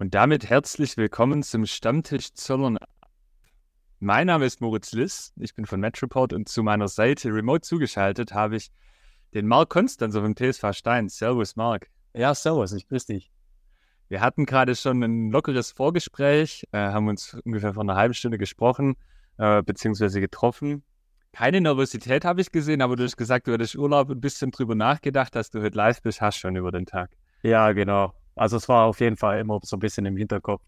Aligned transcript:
Und 0.00 0.14
damit 0.14 0.48
herzlich 0.48 0.96
willkommen 0.96 1.42
zum 1.42 1.66
Stammtisch 1.66 2.32
Zollern. 2.32 2.78
Mein 3.98 4.28
Name 4.28 4.46
ist 4.46 4.62
Moritz 4.62 4.92
Liss, 4.92 5.34
ich 5.36 5.54
bin 5.54 5.66
von 5.66 5.78
Metroport 5.78 6.32
und 6.32 6.48
zu 6.48 6.62
meiner 6.62 6.88
Seite 6.88 7.28
remote 7.28 7.60
zugeschaltet 7.60 8.32
habe 8.32 8.56
ich 8.56 8.70
den 9.34 9.46
Marc 9.46 9.68
Konstanz 9.68 10.16
auf 10.16 10.24
dem 10.24 10.34
TSV 10.34 10.72
Stein. 10.72 11.10
Servus, 11.10 11.54
Marc. 11.54 11.88
Ja, 12.14 12.34
servus, 12.34 12.72
ich 12.72 12.88
grüße 12.88 13.08
dich. 13.12 13.30
Wir 14.08 14.22
hatten 14.22 14.46
gerade 14.46 14.74
schon 14.74 15.02
ein 15.02 15.30
lockeres 15.30 15.70
Vorgespräch, 15.70 16.66
äh, 16.72 16.78
haben 16.78 17.08
uns 17.08 17.34
ungefähr 17.44 17.74
vor 17.74 17.82
einer 17.82 17.96
halben 17.96 18.14
Stunde 18.14 18.38
gesprochen, 18.38 18.96
äh, 19.36 19.62
beziehungsweise 19.62 20.22
getroffen. 20.22 20.82
Keine 21.32 21.60
Nervosität 21.60 22.24
habe 22.24 22.40
ich 22.40 22.50
gesehen, 22.50 22.80
aber 22.80 22.96
du 22.96 23.04
hast 23.04 23.18
gesagt, 23.18 23.48
du 23.48 23.52
hattest 23.52 23.76
Urlaub 23.76 24.08
ein 24.08 24.18
bisschen 24.22 24.50
drüber 24.50 24.74
nachgedacht, 24.74 25.36
dass 25.36 25.50
du 25.50 25.60
heute 25.60 25.76
live 25.76 26.00
bist, 26.00 26.22
hast 26.22 26.38
schon 26.38 26.56
über 26.56 26.72
den 26.72 26.86
Tag. 26.86 27.10
Ja, 27.42 27.72
genau. 27.72 28.14
Also 28.34 28.56
es 28.56 28.68
war 28.68 28.86
auf 28.86 29.00
jeden 29.00 29.16
Fall 29.16 29.40
immer 29.40 29.58
so 29.62 29.76
ein 29.76 29.80
bisschen 29.80 30.06
im 30.06 30.16
Hinterkopf. 30.16 30.62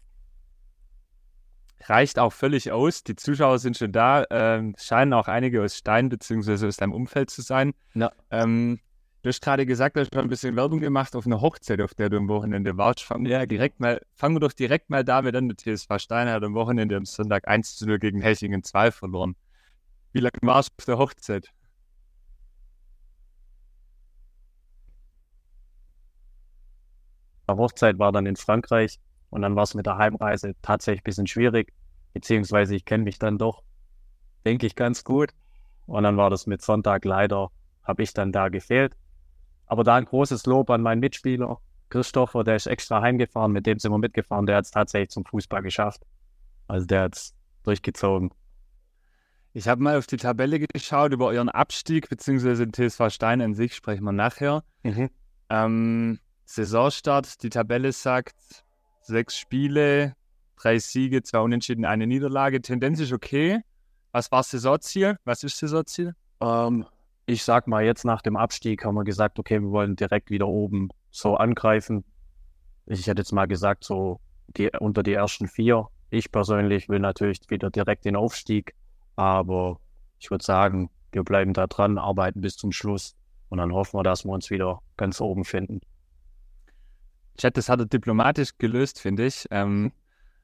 Reicht 1.85 2.17
auch 2.17 2.31
völlig 2.31 2.71
aus. 2.71 3.03
Die 3.03 3.15
Zuschauer 3.15 3.59
sind 3.59 3.77
schon 3.77 3.91
da. 3.91 4.25
Ähm, 4.29 4.75
scheinen 4.77 5.13
auch 5.13 5.27
einige 5.27 5.61
aus 5.61 5.77
Stein 5.77 6.09
bzw. 6.09 6.67
aus 6.67 6.77
deinem 6.77 6.93
Umfeld 6.93 7.29
zu 7.29 7.41
sein. 7.41 7.73
Ja. 7.93 8.11
Ähm, 8.31 8.79
du 9.21 9.29
hast 9.29 9.41
gerade 9.41 9.65
gesagt, 9.65 9.97
du 9.97 10.01
hast 10.01 10.13
schon 10.13 10.23
ein 10.23 10.29
bisschen 10.29 10.55
Werbung 10.55 10.79
gemacht 10.79 11.15
auf 11.15 11.25
einer 11.25 11.41
Hochzeit, 11.41 11.81
auf 11.81 11.93
der 11.93 12.09
du 12.09 12.17
am 12.17 12.29
Wochenende 12.29 12.77
warst. 12.77 13.03
Fangen, 13.03 13.25
ja. 13.25 13.45
direkt 13.45 13.81
mal, 13.81 14.01
fangen 14.15 14.35
wir 14.35 14.39
doch 14.39 14.53
direkt 14.53 14.89
mal 14.89 15.03
damit 15.03 15.35
an. 15.35 15.49
Der 15.49 15.57
TSV 15.57 15.89
Stein 15.97 16.29
hat 16.29 16.43
am 16.43 16.53
Wochenende 16.53 16.95
am 16.95 17.05
Sonntag 17.05 17.47
1 17.47 17.75
zu 17.75 17.85
0 17.85 17.99
gegen 17.99 18.21
Hechingen 18.21 18.63
2 18.63 18.91
verloren. 18.91 19.35
Wie 20.13 20.19
lange 20.19 20.37
warst 20.41 20.69
du 20.69 20.73
auf 20.81 20.85
der 20.85 20.97
Hochzeit? 20.99 21.49
Hochzeit 27.47 27.99
war 27.99 28.11
dann 28.11 28.25
in 28.25 28.35
Frankreich 28.35 28.99
und 29.29 29.41
dann 29.41 29.55
war 29.55 29.63
es 29.63 29.73
mit 29.73 29.85
der 29.85 29.97
Heimreise 29.97 30.55
tatsächlich 30.61 31.01
ein 31.01 31.05
bisschen 31.05 31.27
schwierig, 31.27 31.73
beziehungsweise 32.13 32.75
ich 32.75 32.85
kenne 32.85 33.03
mich 33.03 33.19
dann 33.19 33.37
doch, 33.37 33.63
denke 34.45 34.65
ich, 34.65 34.75
ganz 34.75 35.03
gut. 35.03 35.31
Und 35.85 36.03
dann 36.03 36.17
war 36.17 36.29
das 36.29 36.47
mit 36.47 36.61
Sonntag 36.61 37.03
leider, 37.03 37.49
habe 37.83 38.03
ich 38.03 38.13
dann 38.13 38.31
da 38.31 38.49
gefehlt. 38.49 38.95
Aber 39.65 39.83
da 39.83 39.95
ein 39.95 40.05
großes 40.05 40.45
Lob 40.45 40.69
an 40.69 40.81
meinen 40.81 40.99
Mitspieler, 40.99 41.59
Christopher, 41.89 42.43
der 42.43 42.55
ist 42.55 42.67
extra 42.67 43.01
heimgefahren, 43.01 43.51
mit 43.51 43.65
dem 43.65 43.79
sind 43.79 43.91
wir 43.91 43.97
mitgefahren, 43.97 44.45
der 44.45 44.57
hat 44.57 44.65
es 44.65 44.71
tatsächlich 44.71 45.09
zum 45.09 45.25
Fußball 45.25 45.61
geschafft. 45.61 46.03
Also 46.67 46.85
der 46.85 47.03
hat 47.03 47.15
es 47.15 47.35
durchgezogen. 47.63 48.31
Ich 49.53 49.67
habe 49.67 49.83
mal 49.83 49.97
auf 49.97 50.07
die 50.07 50.17
Tabelle 50.17 50.59
geschaut 50.59 51.13
über 51.13 51.27
euren 51.27 51.49
Abstieg, 51.49 52.09
beziehungsweise 52.09 52.67
den 52.67 52.73
TSV 52.73 53.09
Stein 53.09 53.41
an 53.41 53.53
sich, 53.53 53.75
sprechen 53.75 54.03
wir 54.03 54.11
nachher. 54.11 54.63
Mhm. 54.81 55.09
Ähm, 55.49 56.19
Saisonstart, 56.45 57.41
die 57.43 57.49
Tabelle 57.49 57.91
sagt 57.91 58.35
sechs 59.01 59.37
Spiele, 59.37 60.15
drei 60.57 60.79
Siege, 60.79 61.23
zwei 61.23 61.39
Unentschieden, 61.39 61.85
eine 61.85 62.07
Niederlage. 62.07 62.61
Tendenz 62.61 62.99
ist 62.99 63.13
okay. 63.13 63.61
Was 64.11 64.31
war 64.31 64.43
Saisonziel? 64.43 65.17
Was 65.25 65.43
ist 65.43 65.57
Saisonziel? 65.57 66.13
Ähm, 66.41 66.85
ich 67.25 67.43
sag 67.43 67.67
mal, 67.67 67.83
jetzt 67.83 68.05
nach 68.05 68.21
dem 68.21 68.35
Abstieg 68.35 68.83
haben 68.85 68.95
wir 68.95 69.03
gesagt, 69.03 69.39
okay, 69.39 69.59
wir 69.61 69.71
wollen 69.71 69.95
direkt 69.95 70.29
wieder 70.29 70.47
oben 70.47 70.89
so 71.11 71.35
angreifen. 71.35 72.03
Ich 72.85 73.07
hätte 73.07 73.21
jetzt 73.21 73.31
mal 73.31 73.47
gesagt, 73.47 73.83
so 73.83 74.19
die, 74.57 74.69
unter 74.79 75.03
die 75.03 75.13
ersten 75.13 75.47
vier. 75.47 75.87
Ich 76.09 76.31
persönlich 76.31 76.89
will 76.89 76.99
natürlich 76.99 77.39
wieder 77.47 77.71
direkt 77.71 78.05
den 78.05 78.15
Aufstieg, 78.15 78.75
aber 79.15 79.79
ich 80.19 80.29
würde 80.29 80.43
sagen, 80.43 80.89
wir 81.11 81.23
bleiben 81.23 81.53
da 81.53 81.67
dran, 81.67 81.97
arbeiten 81.97 82.41
bis 82.41 82.57
zum 82.57 82.71
Schluss 82.71 83.15
und 83.49 83.57
dann 83.57 83.73
hoffen 83.73 83.97
wir, 83.97 84.03
dass 84.03 84.25
wir 84.25 84.31
uns 84.31 84.49
wieder 84.49 84.81
ganz 84.97 85.21
oben 85.21 85.45
finden. 85.45 85.81
Chat, 87.37 87.57
das 87.57 87.69
hat 87.69 87.79
er 87.79 87.85
diplomatisch 87.85 88.57
gelöst, 88.57 88.99
finde 88.99 89.25
ich. 89.25 89.45
Ähm, 89.51 89.91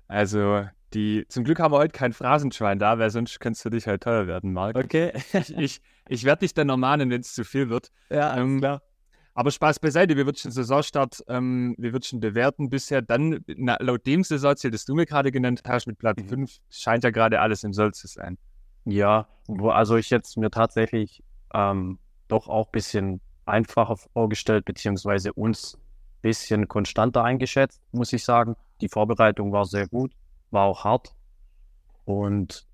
also, 0.07 0.65
die, 0.93 1.25
zum 1.29 1.43
Glück 1.43 1.59
haben 1.59 1.71
wir 1.71 1.77
heute 1.77 1.91
kein 1.91 2.13
Phrasenschwein 2.13 2.79
da, 2.79 2.97
weil 2.97 3.11
sonst 3.11 3.39
kannst 3.39 3.63
du 3.63 3.69
dich 3.69 3.87
halt 3.87 4.03
teuer 4.03 4.27
werden, 4.27 4.53
Marc. 4.53 4.75
Okay. 4.75 5.13
ich 5.57 5.81
ich 6.09 6.23
werde 6.23 6.41
dich 6.41 6.53
dann 6.53 6.67
noch 6.67 6.77
mahnen, 6.77 7.09
wenn 7.11 7.21
es 7.21 7.33
zu 7.33 7.45
viel 7.45 7.69
wird. 7.69 7.91
Ja, 8.09 8.35
ähm, 8.35 8.57
klar. 8.57 8.81
Aber 9.35 9.51
Spaß 9.51 9.79
beiseite, 9.79 10.17
wie 10.17 10.25
würdest 10.25 10.43
du 10.43 10.49
den 10.49 10.53
Saisonstart, 10.53 11.23
ähm, 11.29 11.75
wie 11.77 11.93
würdest 11.93 12.11
du 12.11 12.19
bewerten 12.19 12.69
bisher? 12.69 13.01
Dann, 13.01 13.45
na, 13.47 13.77
laut 13.79 14.05
dem 14.05 14.23
Saisonziel, 14.23 14.71
das 14.71 14.85
du 14.85 14.95
mir 14.95 15.05
gerade 15.05 15.31
genannt 15.31 15.61
hast, 15.65 15.85
mit 15.85 15.99
Platz 15.99 16.19
5, 16.27 16.35
mhm. 16.35 16.47
scheint 16.69 17.03
ja 17.03 17.11
gerade 17.11 17.39
alles 17.39 17.63
im 17.63 17.71
Soll 17.71 17.93
zu 17.93 18.07
sein. 18.07 18.37
Ja, 18.85 19.27
wo 19.47 19.69
also 19.69 19.95
ich 19.95 20.09
jetzt 20.09 20.35
mir 20.35 20.49
tatsächlich 20.49 21.23
ähm, 21.53 21.99
doch 22.27 22.49
auch 22.49 22.67
ein 22.67 22.71
bisschen 22.71 23.21
einfacher 23.45 23.97
vorgestellt, 23.97 24.65
beziehungsweise 24.65 25.31
uns 25.31 25.77
bisschen 26.21 26.67
konstanter 26.67 27.23
eingeschätzt, 27.23 27.81
muss 27.91 28.13
ich 28.13 28.23
sagen. 28.23 28.55
Die 28.81 28.89
Vorbereitung 28.89 29.51
war 29.51 29.65
sehr 29.65 29.87
gut, 29.87 30.13
war 30.51 30.65
auch 30.65 30.83
hart. 30.83 31.13
Und 32.05 32.67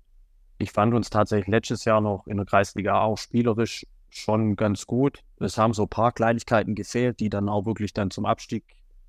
ich 0.58 0.72
fand 0.72 0.94
uns 0.94 1.10
tatsächlich 1.10 1.48
letztes 1.48 1.84
Jahr 1.84 2.00
noch 2.00 2.26
in 2.26 2.36
der 2.36 2.46
Kreisliga 2.46 3.00
auch 3.00 3.18
spielerisch 3.18 3.86
schon 4.08 4.56
ganz 4.56 4.86
gut. 4.86 5.22
Es 5.38 5.58
haben 5.58 5.74
so 5.74 5.82
ein 5.82 5.88
paar 5.88 6.12
Kleinigkeiten 6.12 6.74
gefehlt, 6.74 7.20
die 7.20 7.28
dann 7.28 7.48
auch 7.48 7.66
wirklich 7.66 7.92
dann 7.92 8.10
zum 8.10 8.24
Abstieg 8.24 8.64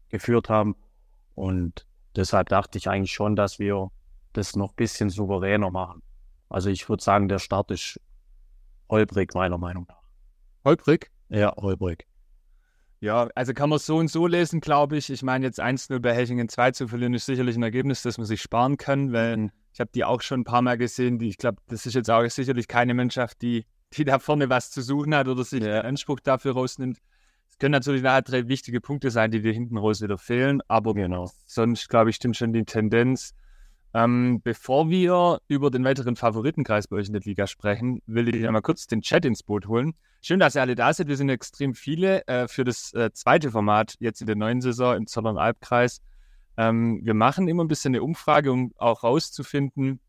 geführt 0.09 0.49
haben. 0.49 0.75
Und 1.35 1.85
deshalb 2.15 2.49
dachte 2.49 2.77
ich 2.77 2.89
eigentlich 2.89 3.13
schon, 3.13 3.35
dass 3.35 3.59
wir 3.59 3.89
das 4.33 4.55
noch 4.55 4.71
ein 4.71 4.75
bisschen 4.75 5.09
souveräner 5.09 5.71
machen. 5.71 6.01
Also 6.49 6.69
ich 6.69 6.87
würde 6.89 7.03
sagen, 7.03 7.27
der 7.29 7.39
Start 7.39 7.71
ist 7.71 7.99
holprig, 8.89 9.33
meiner 9.33 9.57
Meinung 9.57 9.85
nach. 9.87 10.03
Holprig? 10.65 11.11
Ja, 11.29 11.53
holprig. 11.55 12.05
Ja, 12.99 13.29
also 13.35 13.53
kann 13.53 13.69
man 13.69 13.77
so 13.79 13.97
und 13.97 14.09
so 14.09 14.25
lesen, 14.25 14.59
glaube 14.59 14.97
ich. 14.97 15.11
Ich 15.11 15.21
meine, 15.21 15.45
jetzt 15.45 15.61
1-0 15.61 15.99
bei 15.99 16.15
Hechingen 16.15 16.49
2 16.49 16.71
zu 16.71 16.87
verlieren, 16.87 17.13
ist 17.13 17.27
sicherlich 17.27 17.55
ein 17.55 17.63
Ergebnis, 17.63 18.01
das 18.01 18.17
man 18.17 18.25
sich 18.25 18.41
sparen 18.41 18.77
kann, 18.77 19.13
weil 19.13 19.37
mhm. 19.37 19.51
ich 19.73 19.79
habe 19.79 19.91
die 19.93 20.03
auch 20.03 20.21
schon 20.21 20.41
ein 20.41 20.45
paar 20.45 20.63
Mal 20.63 20.77
gesehen. 20.77 21.19
Die, 21.19 21.29
ich 21.29 21.37
glaube, 21.37 21.61
das 21.67 21.85
ist 21.85 21.93
jetzt 21.93 22.09
auch 22.09 22.27
sicherlich 22.27 22.67
keine 22.67 22.95
Mannschaft, 22.95 23.41
die, 23.43 23.65
die 23.93 24.03
da 24.03 24.17
vorne 24.17 24.49
was 24.49 24.71
zu 24.71 24.81
suchen 24.81 25.13
hat 25.13 25.27
oder 25.27 25.43
sich 25.43 25.63
ja. 25.63 25.81
Anspruch 25.81 26.19
dafür 26.19 26.53
rausnimmt. 26.53 26.97
Es 27.49 27.59
können 27.59 27.73
natürlich 27.73 28.01
nachher 28.01 28.23
drei 28.23 28.47
wichtige 28.47 28.81
Punkte 28.81 29.11
sein, 29.11 29.29
die 29.29 29.41
dir 29.41 29.53
hinten 29.53 29.77
raus 29.77 30.01
wieder 30.01 30.17
fehlen, 30.17 30.61
aber 30.67 30.93
genau. 30.95 31.31
sonst, 31.45 31.89
glaube 31.89 32.09
ich, 32.09 32.15
stimmt 32.15 32.37
schon 32.37 32.51
die 32.51 32.65
Tendenz. 32.65 33.33
Ähm, 33.97 34.41
bevor 34.43 34.91
wir 34.91 35.41
über 35.47 35.71
den 35.71 35.83
weiteren 35.83 36.15
Favoritenkreis 36.15 36.87
bei 36.87 36.97
euch 36.97 37.07
in 37.07 37.13
der 37.13 37.23
Liga 37.23 37.47
sprechen, 37.47 38.03
will 38.05 38.27
ich 38.27 38.45
einmal 38.45 38.61
kurz 38.61 38.85
den 38.85 39.01
Chat 39.01 39.25
ins 39.25 39.41
Boot 39.41 39.67
holen. 39.67 39.95
Schön, 40.21 40.39
dass 40.39 40.53
ihr 40.53 40.61
alle 40.61 40.75
da 40.75 40.93
seid. 40.93 41.07
Wir 41.07 41.17
sind 41.17 41.29
extrem 41.29 41.73
viele 41.73 42.21
äh, 42.27 42.47
für 42.47 42.63
das 42.63 42.93
äh, 42.93 43.11
zweite 43.11 43.49
Format 43.49 43.95
jetzt 43.97 44.21
in 44.21 44.27
der 44.27 44.35
neuen 44.35 44.61
Saison 44.61 44.95
im 44.95 45.07
Zollern 45.07 45.39
Albkreis. 45.39 46.03
Ähm, 46.57 46.99
wir 47.03 47.15
machen 47.15 47.47
immer 47.47 47.63
ein 47.63 47.67
bisschen 47.67 47.95
eine 47.95 48.03
Umfrage, 48.03 48.51
um 48.51 48.71
auch 48.77 49.01
rauszufinden, 49.01 49.99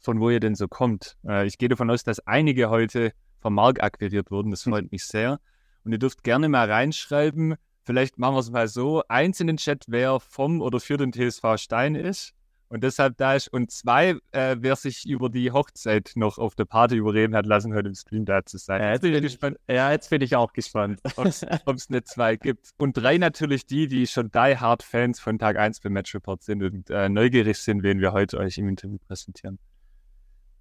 von 0.00 0.18
wo 0.18 0.28
ihr 0.28 0.40
denn 0.40 0.56
so 0.56 0.66
kommt. 0.66 1.16
Äh, 1.24 1.46
ich 1.46 1.56
gehe 1.56 1.68
davon 1.68 1.88
aus, 1.88 2.02
dass 2.02 2.18
einige 2.26 2.68
heute 2.68 3.12
vom 3.38 3.54
Mark 3.54 3.80
akquiriert 3.80 4.32
wurden. 4.32 4.50
Das 4.50 4.64
freut 4.64 4.90
mich 4.90 5.04
sehr. 5.04 5.38
Und 5.84 5.92
ihr 5.92 5.98
dürft 5.98 6.24
gerne 6.24 6.48
mal 6.48 6.68
reinschreiben. 6.68 7.54
Vielleicht 7.84 8.18
machen 8.18 8.34
wir 8.34 8.40
es 8.40 8.50
mal 8.50 8.66
so. 8.66 9.04
Eins 9.06 9.38
in 9.38 9.46
den 9.46 9.56
Chat, 9.56 9.84
wer 9.86 10.18
vom 10.18 10.60
oder 10.60 10.80
für 10.80 10.96
den 10.96 11.12
TSV 11.12 11.58
Stein 11.58 11.94
ist 11.94 12.34
und 12.70 12.84
deshalb 12.84 13.16
da 13.16 13.34
ist. 13.34 13.48
Und 13.48 13.70
zwei, 13.70 14.16
äh, 14.30 14.56
wer 14.60 14.76
sich 14.76 15.06
über 15.06 15.28
die 15.28 15.50
Hochzeit 15.50 16.12
noch 16.14 16.38
auf 16.38 16.54
der 16.54 16.64
Party 16.64 16.96
überreden 16.96 17.34
hat 17.34 17.44
lassen, 17.44 17.74
heute 17.74 17.88
im 17.88 17.94
Stream 17.94 18.24
da 18.24 18.44
zu 18.44 18.58
sein. 18.58 18.80
Ja, 18.80 18.92
jetzt 18.92 19.02
bin 19.02 19.14
ich 19.14 19.22
gespannt. 19.22 19.58
Ja, 19.68 19.90
jetzt 19.90 20.08
bin 20.08 20.22
ich 20.22 20.36
auch 20.36 20.52
gespannt. 20.52 21.00
Ob 21.16 21.26
es 21.26 21.90
eine 21.90 22.04
zwei 22.04 22.36
gibt. 22.36 22.70
Und 22.78 22.96
drei 22.96 23.18
natürlich 23.18 23.66
die, 23.66 23.88
die 23.88 24.06
schon 24.06 24.30
die 24.30 24.56
Hard 24.56 24.84
Fans 24.84 25.18
von 25.18 25.38
Tag 25.38 25.58
1 25.58 25.80
beim 25.80 25.92
Match 25.92 26.14
Report 26.14 26.42
sind 26.42 26.62
und 26.62 26.88
äh, 26.90 27.08
neugierig 27.08 27.58
sind, 27.58 27.82
wen 27.82 28.00
wir 28.00 28.12
heute 28.12 28.38
euch 28.38 28.56
im 28.56 28.68
Interview 28.68 28.98
präsentieren. 28.98 29.58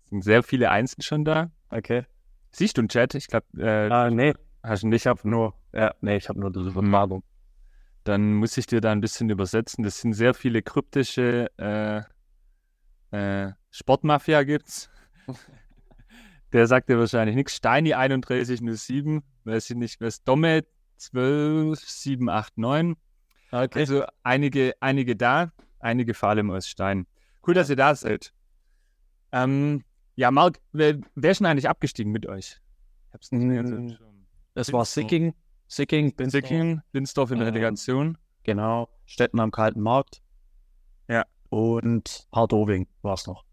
Es 0.05 0.09
sind 0.09 0.23
sehr 0.23 0.41
viele 0.41 0.71
Einsen 0.71 1.03
schon 1.03 1.23
da. 1.23 1.51
Okay. 1.69 2.05
Siehst 2.51 2.77
du 2.77 2.81
einen 2.81 2.89
Chat? 2.89 3.13
Ich 3.13 3.27
glaube, 3.27 3.45
äh, 3.57 3.89
ah, 3.91 4.09
nee. 4.09 4.33
Hast 4.63 4.81
du 4.81 4.87
nicht, 4.87 5.03
ich 5.03 5.07
habe 5.07 5.29
nur, 5.29 5.53
ja, 5.73 5.93
nee, 6.01 6.17
ich 6.17 6.27
habe 6.27 6.39
nur 6.39 6.51
diese 6.51 6.71
Vermarktung 6.71 7.23
dann 8.03 8.33
muss 8.33 8.57
ich 8.57 8.65
dir 8.65 8.81
da 8.81 8.91
ein 8.91 9.01
bisschen 9.01 9.29
übersetzen. 9.29 9.83
Das 9.83 10.01
sind 10.01 10.13
sehr 10.13 10.33
viele 10.33 10.61
kryptische 10.61 11.49
äh, 11.57 12.01
äh, 13.11 13.53
Sportmafia 13.71 14.43
gibt's. 14.43 14.89
Der 16.53 16.67
sagt 16.67 16.89
dir 16.89 16.97
wahrscheinlich 16.97 17.35
nichts. 17.35 17.55
Steini 17.55 17.91
3107, 17.91 19.21
weiß 19.43 19.69
ich 19.69 19.75
nicht, 19.75 20.01
was 20.01 20.23
Domme 20.23 20.65
12789. 20.97 22.97
Okay. 23.51 23.79
Also 23.79 24.03
einige, 24.23 24.73
einige 24.79 25.15
da, 25.15 25.51
einige 25.79 26.13
vor 26.13 26.29
allem 26.29 26.51
aus 26.51 26.67
Stein. 26.67 27.07
Cool, 27.45 27.53
dass 27.53 27.69
ihr 27.69 27.75
da 27.75 27.95
seid. 27.95 28.33
Ähm, 29.31 29.83
ja, 30.15 30.31
Marc, 30.31 30.59
wer, 30.71 30.99
wer 31.15 31.31
ist 31.31 31.39
denn 31.39 31.47
eigentlich 31.47 31.69
abgestiegen 31.69 32.11
mit 32.11 32.27
euch? 32.27 32.59
Ich 33.07 33.13
hab's 33.13 33.31
nicht 33.31 33.45
mehr 33.45 33.63
mm, 33.63 33.97
Das 34.53 34.73
war 34.73 34.85
Sicking. 34.85 35.33
Sicking, 35.69 36.13
Binsdorf. 36.15 36.43
Sicking, 36.43 36.81
Binsdorf 36.91 37.31
in 37.31 37.37
der 37.37 37.47
äh, 37.47 37.51
Relegation. 37.51 38.17
Genau. 38.43 38.89
Städten 39.05 39.39
am 39.39 39.51
kalten 39.51 39.81
Markt. 39.81 40.21
Ja. 41.07 41.23
Und 41.49 42.27
Hardoving 42.33 42.87
war 43.03 43.13
es 43.13 43.25
noch. 43.27 43.45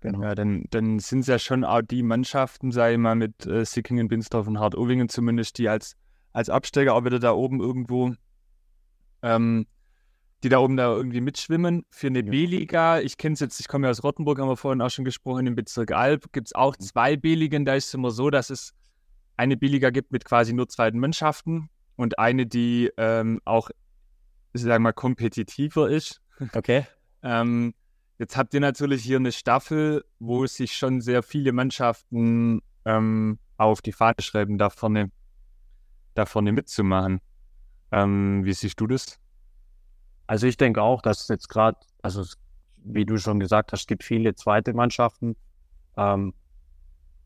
Genau. 0.00 0.22
Ja, 0.22 0.34
dann, 0.34 0.64
dann 0.70 0.98
sind 0.98 1.20
es 1.20 1.26
ja 1.26 1.38
schon 1.38 1.64
auch 1.64 1.82
die 1.82 2.02
Mannschaften, 2.02 2.72
sage 2.72 2.92
ich 2.92 2.98
mal, 2.98 3.14
mit 3.14 3.46
äh, 3.46 3.64
Sickingen, 3.64 4.08
Binsdorf 4.08 4.46
und 4.46 4.60
Hardovingen 4.60 5.08
zumindest, 5.08 5.58
die 5.58 5.68
als, 5.68 5.96
als 6.32 6.48
Absteiger 6.48 6.94
auch 6.94 7.04
wieder 7.04 7.18
da 7.18 7.32
oben 7.32 7.60
irgendwo 7.60 8.14
ähm, 9.22 9.66
die 10.42 10.48
da 10.48 10.58
oben 10.58 10.76
da 10.76 10.94
irgendwie 10.94 11.20
mitschwimmen. 11.20 11.84
Für 11.90 12.06
eine 12.06 12.20
Ja. 12.20 12.30
B-Liga, 12.30 13.00
ich 13.00 13.18
kenne 13.18 13.34
es 13.34 13.40
jetzt, 13.40 13.60
ich 13.60 13.68
komme 13.68 13.86
ja 13.86 13.90
aus 13.90 14.02
Rottenburg, 14.02 14.38
haben 14.38 14.48
wir 14.48 14.56
vorhin 14.56 14.80
auch 14.80 14.90
schon 14.90 15.04
gesprochen, 15.04 15.46
im 15.46 15.54
Bezirk 15.54 15.92
Alb 15.92 16.32
gibt 16.32 16.48
es 16.48 16.54
auch 16.54 16.76
Mhm. 16.78 16.82
zwei 16.82 17.16
B-Ligen. 17.16 17.64
Da 17.64 17.74
ist 17.74 17.88
es 17.88 17.94
immer 17.94 18.10
so, 18.10 18.30
dass 18.30 18.50
es 18.50 18.72
eine 19.40 19.56
B-Liga 19.56 19.88
gibt 19.88 20.12
mit 20.12 20.26
quasi 20.26 20.52
nur 20.52 20.68
zweiten 20.68 20.98
Mannschaften 20.98 21.70
und 21.96 22.18
eine, 22.18 22.46
die 22.46 22.90
ähm, 22.98 23.40
auch, 23.46 23.70
ich 24.52 24.60
sag 24.60 24.80
mal, 24.80 24.92
kompetitiver 24.92 25.88
ist. 25.90 26.20
Okay. 26.54 26.86
Ähm, 27.22 27.74
jetzt 28.18 28.38
habt 28.38 28.54
ihr 28.54 28.60
natürlich 28.60 29.02
hier 29.02 29.18
eine 29.18 29.30
Staffel, 29.30 30.06
wo 30.20 30.46
sich 30.46 30.74
schon 30.74 31.02
sehr 31.02 31.22
viele 31.22 31.52
Mannschaften 31.52 32.62
ähm, 32.86 33.38
auf 33.58 33.82
die 33.82 33.92
Fahne 33.92 34.14
schreiben, 34.20 34.56
da 34.56 34.70
vorne, 34.70 35.10
da 36.14 36.24
vorne 36.24 36.52
mitzumachen. 36.52 37.20
Ähm, 37.92 38.42
wie 38.46 38.54
siehst 38.54 38.80
du 38.80 38.86
das? 38.86 39.20
Also 40.26 40.46
ich 40.46 40.56
denke 40.56 40.80
auch, 40.80 41.02
dass 41.02 41.28
jetzt 41.28 41.50
gerade, 41.50 41.76
also 42.00 42.24
wie 42.78 43.04
du 43.04 43.18
schon 43.18 43.38
gesagt 43.38 43.72
hast, 43.72 43.80
es 43.80 43.86
gibt 43.86 44.02
viele 44.02 44.34
zweite 44.34 44.72
Mannschaften. 44.72 45.36
Ähm, 45.98 46.32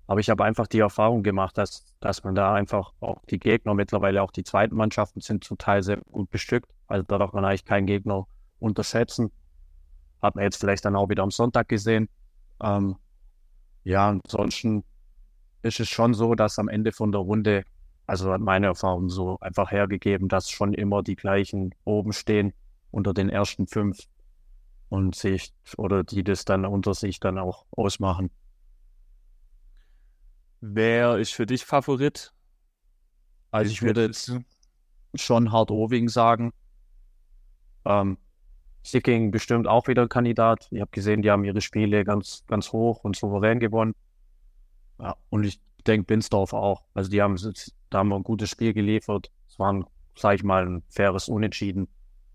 aber 0.07 0.21
ich 0.21 0.29
habe 0.29 0.45
einfach 0.45 0.67
die 0.67 0.81
Erfahrung 0.81 1.23
gemacht, 1.23 1.57
dass, 1.57 1.85
dass 2.01 2.25
man 2.25 2.35
da 2.35 2.55
einfach 2.55 2.93
auch 3.01 3.23
die 3.31 3.39
Gegner, 3.39 3.75
mittlerweile 3.75 4.23
auch 4.23 4.31
die 4.31 4.45
zweiten 4.45 4.77
Mannschaften 4.77 5.21
sind 5.21 5.45
zum 5.45 5.57
Teil 5.57 5.83
sehr 5.83 5.97
gut 5.97 6.31
bestückt. 6.31 6.71
Also 6.87 7.05
da 7.05 7.19
darf 7.19 7.33
man 7.33 7.45
eigentlich 7.45 7.65
keinen 7.65 7.87
Gegner 7.87 8.27
unterschätzen. 8.59 9.33
Hat 10.21 10.35
man 10.35 10.45
jetzt 10.45 10.61
vielleicht 10.61 10.85
dann 10.85 10.97
auch 10.97 11.09
wieder 11.09 11.23
am 11.23 11.31
Sonntag 11.31 11.69
gesehen. 11.69 12.09
Ähm, 12.63 12.97
ja, 13.85 14.09
ansonsten 14.09 14.85
ist 15.63 15.81
es 15.81 15.89
schon 15.89 16.13
so, 16.13 16.35
dass 16.35 16.59
am 16.59 16.69
Ende 16.69 16.93
von 16.93 17.11
der 17.11 17.23
Runde, 17.23 17.65
also 18.07 18.31
hat 18.31 18.43
meine 18.43 18.67
Erfahrung 18.67 19.09
so 19.09 19.39
einfach 19.41 19.71
hergegeben, 19.71 20.29
dass 20.29 20.51
schon 20.51 20.75
immer 20.75 21.03
die 21.03 21.17
gleichen 21.17 21.75
oben 21.85 22.13
stehen 22.13 22.53
unter 22.91 23.15
den 23.15 23.31
ersten 23.31 23.67
fünf 23.67 23.99
und 24.91 25.15
sich 25.15 25.53
oder 25.79 26.05
die 26.05 26.23
das 26.23 26.45
dann 26.45 26.67
unter 26.67 26.93
sich 26.93 27.21
dann 27.21 27.39
auch 27.39 27.65
ausmachen. 27.71 28.31
Wer 30.67 31.19
ist 31.19 31.35
für 31.35 31.45
dich 31.45 31.67
Favorit? 31.67 32.33
Also 33.51 33.71
ich 33.71 33.83
würde 33.83 34.07
jetzt 34.07 34.33
schon 35.15 35.53
hart 35.53 35.71
Oving 35.71 36.09
sagen. 36.09 36.53
Ähm, 37.85 38.17
Sicking 38.83 39.31
bestimmt 39.31 39.67
auch 39.67 39.89
wieder 39.89 40.09
Kandidat. 40.09 40.69
Ich 40.71 40.81
habe 40.81 40.91
gesehen, 40.91 41.21
die 41.21 41.31
haben 41.31 41.45
ihre 41.45 41.61
Spiele 41.61 42.03
ganz, 42.05 42.45
ganz 42.47 42.73
hoch 42.73 43.05
und 43.05 43.15
souverän 43.15 43.61
gewonnen. 43.61 43.95
Ja, 44.99 45.17
und 45.29 45.45
ich 45.45 45.61
denke 45.87 46.07
Binsdorf 46.07 46.55
auch. 46.55 46.85
Also 46.95 47.11
die 47.11 47.21
haben 47.21 47.37
jetzt- 47.37 47.75
da 47.91 47.99
haben 47.99 48.09
wir 48.09 48.17
ein 48.17 48.23
gutes 48.23 48.49
Spiel 48.49 48.73
geliefert. 48.73 49.31
Es 49.47 49.59
war 49.59 49.71
ein, 49.71 49.85
sag 50.17 50.37
ich 50.37 50.45
mal, 50.45 50.67
ein 50.67 50.83
faires 50.89 51.29
Unentschieden. 51.29 51.89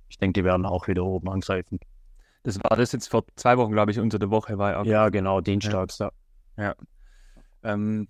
Ich 0.08 0.20
denke, 0.20 0.42
die 0.42 0.44
werden 0.46 0.68
auch 0.68 0.88
wieder 0.88 1.04
oben 1.04 1.30
angreifen. 1.30 1.80
Das 2.44 2.60
war 2.64 2.78
das 2.78 2.92
jetzt 2.92 3.08
vor 3.10 3.26
zwei 3.36 3.58
Wochen, 3.58 3.72
glaube 3.72 3.92
ich, 3.92 4.00
unter 4.00 4.20
der 4.20 4.30
Woche 4.30 4.60
war 4.60 4.72
ja. 4.74 4.84
Ja, 4.84 5.10
genau, 5.10 5.42
dienstags, 5.42 5.98
ja. 5.98 6.12
Ähm, 7.64 8.08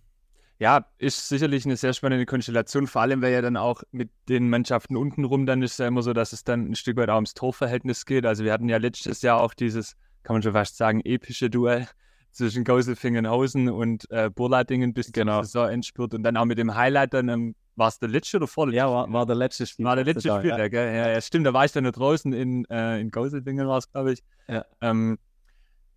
ja, 0.59 0.85
ist 0.97 1.29
sicherlich 1.29 1.65
eine 1.65 1.77
sehr 1.77 1.93
spannende 1.93 2.25
Konstellation, 2.25 2.85
vor 2.85 3.01
allem, 3.01 3.21
weil 3.21 3.31
ja 3.31 3.41
dann 3.41 3.55
auch 3.55 3.81
mit 3.91 4.09
den 4.27 4.49
Mannschaften 4.49 4.97
untenrum 4.97 5.45
dann 5.45 5.61
ist 5.63 5.71
es 5.73 5.77
ja 5.77 5.87
immer 5.87 6.01
so, 6.01 6.11
dass 6.11 6.33
es 6.33 6.43
dann 6.43 6.69
ein 6.69 6.75
Stück 6.75 6.97
weit 6.97 7.09
auch 7.09 7.15
ums 7.15 7.33
Torverhältnis 7.33 8.05
geht. 8.05 8.25
Also 8.25 8.43
wir 8.43 8.51
hatten 8.51 8.67
ja 8.67 8.77
letztes 8.77 9.21
Jahr 9.21 9.41
auch 9.41 9.53
dieses, 9.53 9.95
kann 10.23 10.35
man 10.35 10.43
schon 10.43 10.51
fast 10.53 10.75
sagen, 10.75 11.01
epische 11.05 11.49
Duell 11.49 11.87
zwischen 12.31 12.65
Gauselfingenhausen 12.65 13.69
und 13.69 14.09
äh, 14.11 14.29
Burladingen 14.29 14.93
bis 14.93 15.11
Genau. 15.13 15.37
zum 15.37 15.45
Saisonendspurt 15.45 16.13
und 16.13 16.23
dann 16.23 16.35
auch 16.35 16.45
mit 16.45 16.57
dem 16.57 16.75
Highlight 16.75 17.13
dann, 17.13 17.29
ähm, 17.29 17.55
war 17.77 17.87
es 17.87 17.97
der 17.97 18.09
letzte 18.09 18.35
oder 18.37 18.47
vorletzte? 18.47 18.77
Ja, 18.77 18.91
war, 18.91 19.11
war 19.13 19.25
der 19.25 19.37
letzte 19.37 19.65
Spiel. 19.65 19.85
War 19.85 19.95
der 19.95 20.03
letzte 20.03 20.29
Spiel, 20.29 20.49
ja. 20.49 20.67
Ja, 21.13 21.21
stimmt, 21.21 21.47
da 21.47 21.53
war 21.53 21.63
ich 21.63 21.71
dann 21.71 21.85
draußen 21.85 22.33
in, 22.33 22.65
äh, 22.65 22.99
in 22.99 23.09
Gauselbingen 23.09 23.65
war 23.65 23.77
es, 23.77 23.89
glaube 23.89 24.11
ich. 24.11 24.19
Ja. 24.49 24.65
Ähm, 24.81 25.17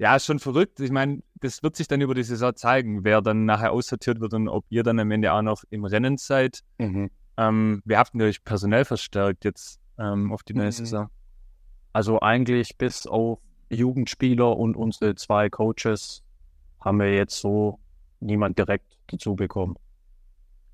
ja, 0.02 0.16
ist 0.16 0.26
schon 0.26 0.40
verrückt. 0.40 0.80
Ich 0.80 0.90
meine, 0.90 1.22
das 1.36 1.62
wird 1.62 1.76
sich 1.76 1.86
dann 1.86 2.00
über 2.00 2.14
die 2.14 2.24
Saison 2.24 2.56
zeigen, 2.56 3.04
wer 3.04 3.22
dann 3.22 3.44
nachher 3.44 3.70
aussortiert 3.70 4.18
wird 4.18 4.34
und 4.34 4.48
ob 4.48 4.64
ihr 4.68 4.82
dann 4.82 4.98
am 4.98 5.12
Ende 5.12 5.32
auch 5.32 5.42
noch 5.42 5.62
im 5.70 5.84
Rennen 5.84 6.16
seid. 6.16 6.64
Mhm. 6.78 7.08
Ähm, 7.36 7.82
wir 7.84 7.98
habt 7.98 8.12
euch 8.16 8.42
personell 8.42 8.84
verstärkt 8.84 9.44
jetzt 9.44 9.80
ähm, 9.98 10.32
auf 10.32 10.42
die 10.42 10.54
neue 10.54 10.66
Mhm. 10.66 10.72
Saison. 10.72 11.08
Also 11.92 12.18
eigentlich 12.20 12.76
bis 12.78 13.06
auf 13.06 13.38
Jugendspieler 13.70 14.56
und 14.56 14.74
unsere 14.76 15.14
zwei 15.14 15.48
Coaches 15.48 16.24
haben 16.80 16.98
wir 16.98 17.14
jetzt 17.14 17.38
so 17.38 17.78
niemand 18.18 18.58
direkt 18.58 18.98
dazu 19.06 19.36
bekommen. 19.36 19.76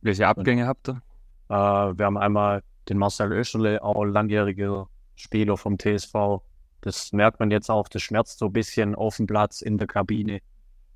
Welche 0.00 0.26
Abgänge 0.26 0.66
habt 0.66 0.88
ihr? 0.88 1.02
Äh, 1.50 1.52
wir 1.98 2.06
haben 2.06 2.16
einmal 2.16 2.62
den 2.88 2.96
Marcel 2.96 3.30
Oesterle, 3.32 3.82
auch 3.82 4.02
langjähriger 4.04 4.88
Spieler 5.16 5.58
vom 5.58 5.78
TSV. 5.78 6.40
Das 6.88 7.12
merkt 7.12 7.38
man 7.38 7.50
jetzt 7.50 7.70
auch, 7.70 7.86
das 7.86 8.00
schmerzt 8.00 8.38
so 8.38 8.46
ein 8.46 8.52
bisschen 8.54 8.94
auf 8.94 9.18
dem 9.18 9.26
Platz 9.26 9.60
in 9.60 9.76
der 9.76 9.86
Kabine. 9.86 10.40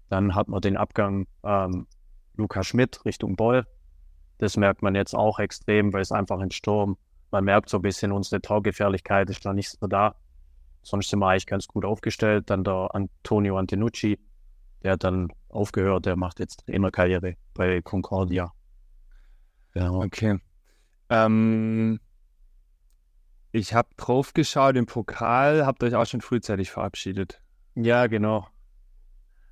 Dann 0.08 0.34
hat 0.34 0.48
man 0.48 0.62
den 0.62 0.78
Abgang 0.78 1.26
ähm, 1.44 1.86
Luca 2.34 2.64
Schmidt 2.64 3.04
Richtung 3.04 3.36
Boll. 3.36 3.66
Das 4.38 4.56
merkt 4.56 4.80
man 4.80 4.94
jetzt 4.94 5.14
auch 5.14 5.38
extrem, 5.38 5.92
weil 5.92 6.00
es 6.00 6.10
einfach 6.10 6.40
ein 6.40 6.50
Sturm. 6.50 6.96
Man 7.30 7.44
merkt 7.44 7.68
so 7.68 7.76
ein 7.76 7.82
bisschen, 7.82 8.10
unsere 8.10 8.40
Torgefährlichkeit 8.40 9.28
ist 9.28 9.44
da 9.44 9.52
nicht 9.52 9.68
so 9.68 9.86
da. 9.86 10.14
Sonst 10.80 11.10
sind 11.10 11.18
wir 11.18 11.28
eigentlich 11.28 11.44
ganz 11.44 11.68
gut 11.68 11.84
aufgestellt. 11.84 12.48
Dann 12.48 12.64
der 12.64 12.88
Antonio 12.94 13.58
Antenucci, 13.58 14.18
der 14.82 14.92
hat 14.92 15.04
dann 15.04 15.28
aufgehört, 15.50 16.06
der 16.06 16.16
macht 16.16 16.40
jetzt 16.40 16.64
Trainerkarriere 16.64 17.36
bei 17.52 17.82
Concordia. 17.82 18.50
Genau. 19.74 20.02
Okay. 20.02 20.38
Ähm, 21.10 22.00
ich 23.52 23.74
habe 23.74 23.88
drauf 23.96 24.32
geschaut 24.34 24.76
im 24.76 24.86
Pokal, 24.86 25.66
habt 25.66 25.82
euch 25.84 25.94
auch 25.94 26.06
schon 26.06 26.22
frühzeitig 26.22 26.70
verabschiedet. 26.70 27.40
Ja, 27.74 28.06
genau. 28.06 28.48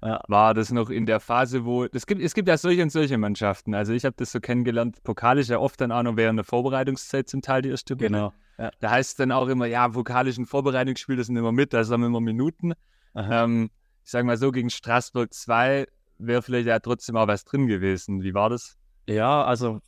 War 0.01 0.55
das 0.55 0.73
noch 0.73 0.89
in 0.89 1.05
der 1.05 1.21
Phase, 1.21 1.67
wo 1.67 1.85
es 1.85 2.07
gibt, 2.07 2.23
es 2.23 2.33
gibt 2.33 2.49
ja 2.49 2.57
solche 2.57 2.83
und 2.83 2.91
solche 2.91 3.19
Mannschaften. 3.19 3.75
Also 3.75 3.93
ich 3.93 4.07
habe 4.07 4.17
das 4.17 4.33
so 4.33 4.41
kennengelernt. 4.41 5.03
Pokal 5.03 5.39
ist 5.39 5.51
ja 5.51 5.59
oft 5.59 5.79
dann 5.79 5.93
auch 5.93 6.03
noch 6.03 6.17
während 6.17 6.39
der 6.39 6.45
Vorbereitungszeit 6.45 7.29
zum 7.29 7.43
Teil 7.43 7.61
die 7.61 7.69
erste 7.69 7.93
Runde. 7.93 8.07
Genau. 8.07 8.33
Ja. 8.57 8.71
Da 8.81 8.91
heißt 8.91 9.11
es 9.11 9.17
dann 9.17 9.31
auch 9.31 9.49
immer, 9.49 9.67
ja, 9.67 9.95
vokalischen 9.95 10.47
Vorbereitungsspiel, 10.47 11.17
das 11.17 11.27
sind 11.27 11.37
immer 11.37 11.53
mit, 11.53 11.75
da 11.75 11.85
haben 11.85 12.01
wir 12.01 12.07
immer 12.07 12.21
Minuten. 12.21 12.73
Ähm, 13.15 13.71
ich 14.03 14.11
sage 14.11 14.27
mal 14.27 14.39
so, 14.39 14.53
gegen 14.53 14.71
Straßburg 14.71 15.35
2 15.35 15.87
wäre 16.19 16.43
vielleicht 16.43 16.67
ja 16.67 16.79
trotzdem 16.79 17.17
auch 17.17 17.29
was 17.29 17.45
drin 17.45 17.67
gewesen. 17.67 18.23
Wie 18.23 18.33
war 18.33 18.49
das? 18.49 18.79
Ja, 19.07 19.45
also 19.45 19.81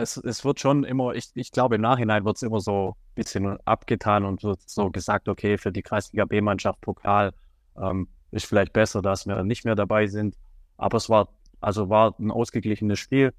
es, 0.00 0.16
es 0.16 0.44
wird 0.44 0.60
schon 0.60 0.84
immer, 0.84 1.14
ich, 1.14 1.30
ich 1.34 1.52
glaube 1.52 1.76
im 1.76 1.82
Nachhinein 1.82 2.24
wird 2.24 2.36
es 2.36 2.42
immer 2.42 2.60
so 2.60 2.90
ein 2.90 3.14
bisschen 3.14 3.58
abgetan 3.64 4.24
und 4.24 4.42
wird 4.42 4.60
so 4.66 4.90
gesagt, 4.90 5.28
okay, 5.28 5.58
für 5.58 5.72
die 5.72 5.82
Kreisliga 5.82 6.24
B-Mannschaft 6.24 6.80
Pokal 6.80 7.32
ähm, 7.80 8.08
ist 8.30 8.46
vielleicht 8.46 8.72
besser, 8.72 9.02
dass 9.02 9.26
wir 9.26 9.42
nicht 9.44 9.64
mehr 9.64 9.74
dabei 9.74 10.06
sind. 10.06 10.36
Aber 10.76 10.96
es 10.96 11.08
war, 11.08 11.28
also 11.60 11.88
war 11.88 12.14
ein 12.18 12.30
ausgeglichenes 12.30 12.98
Spiel. 12.98 13.32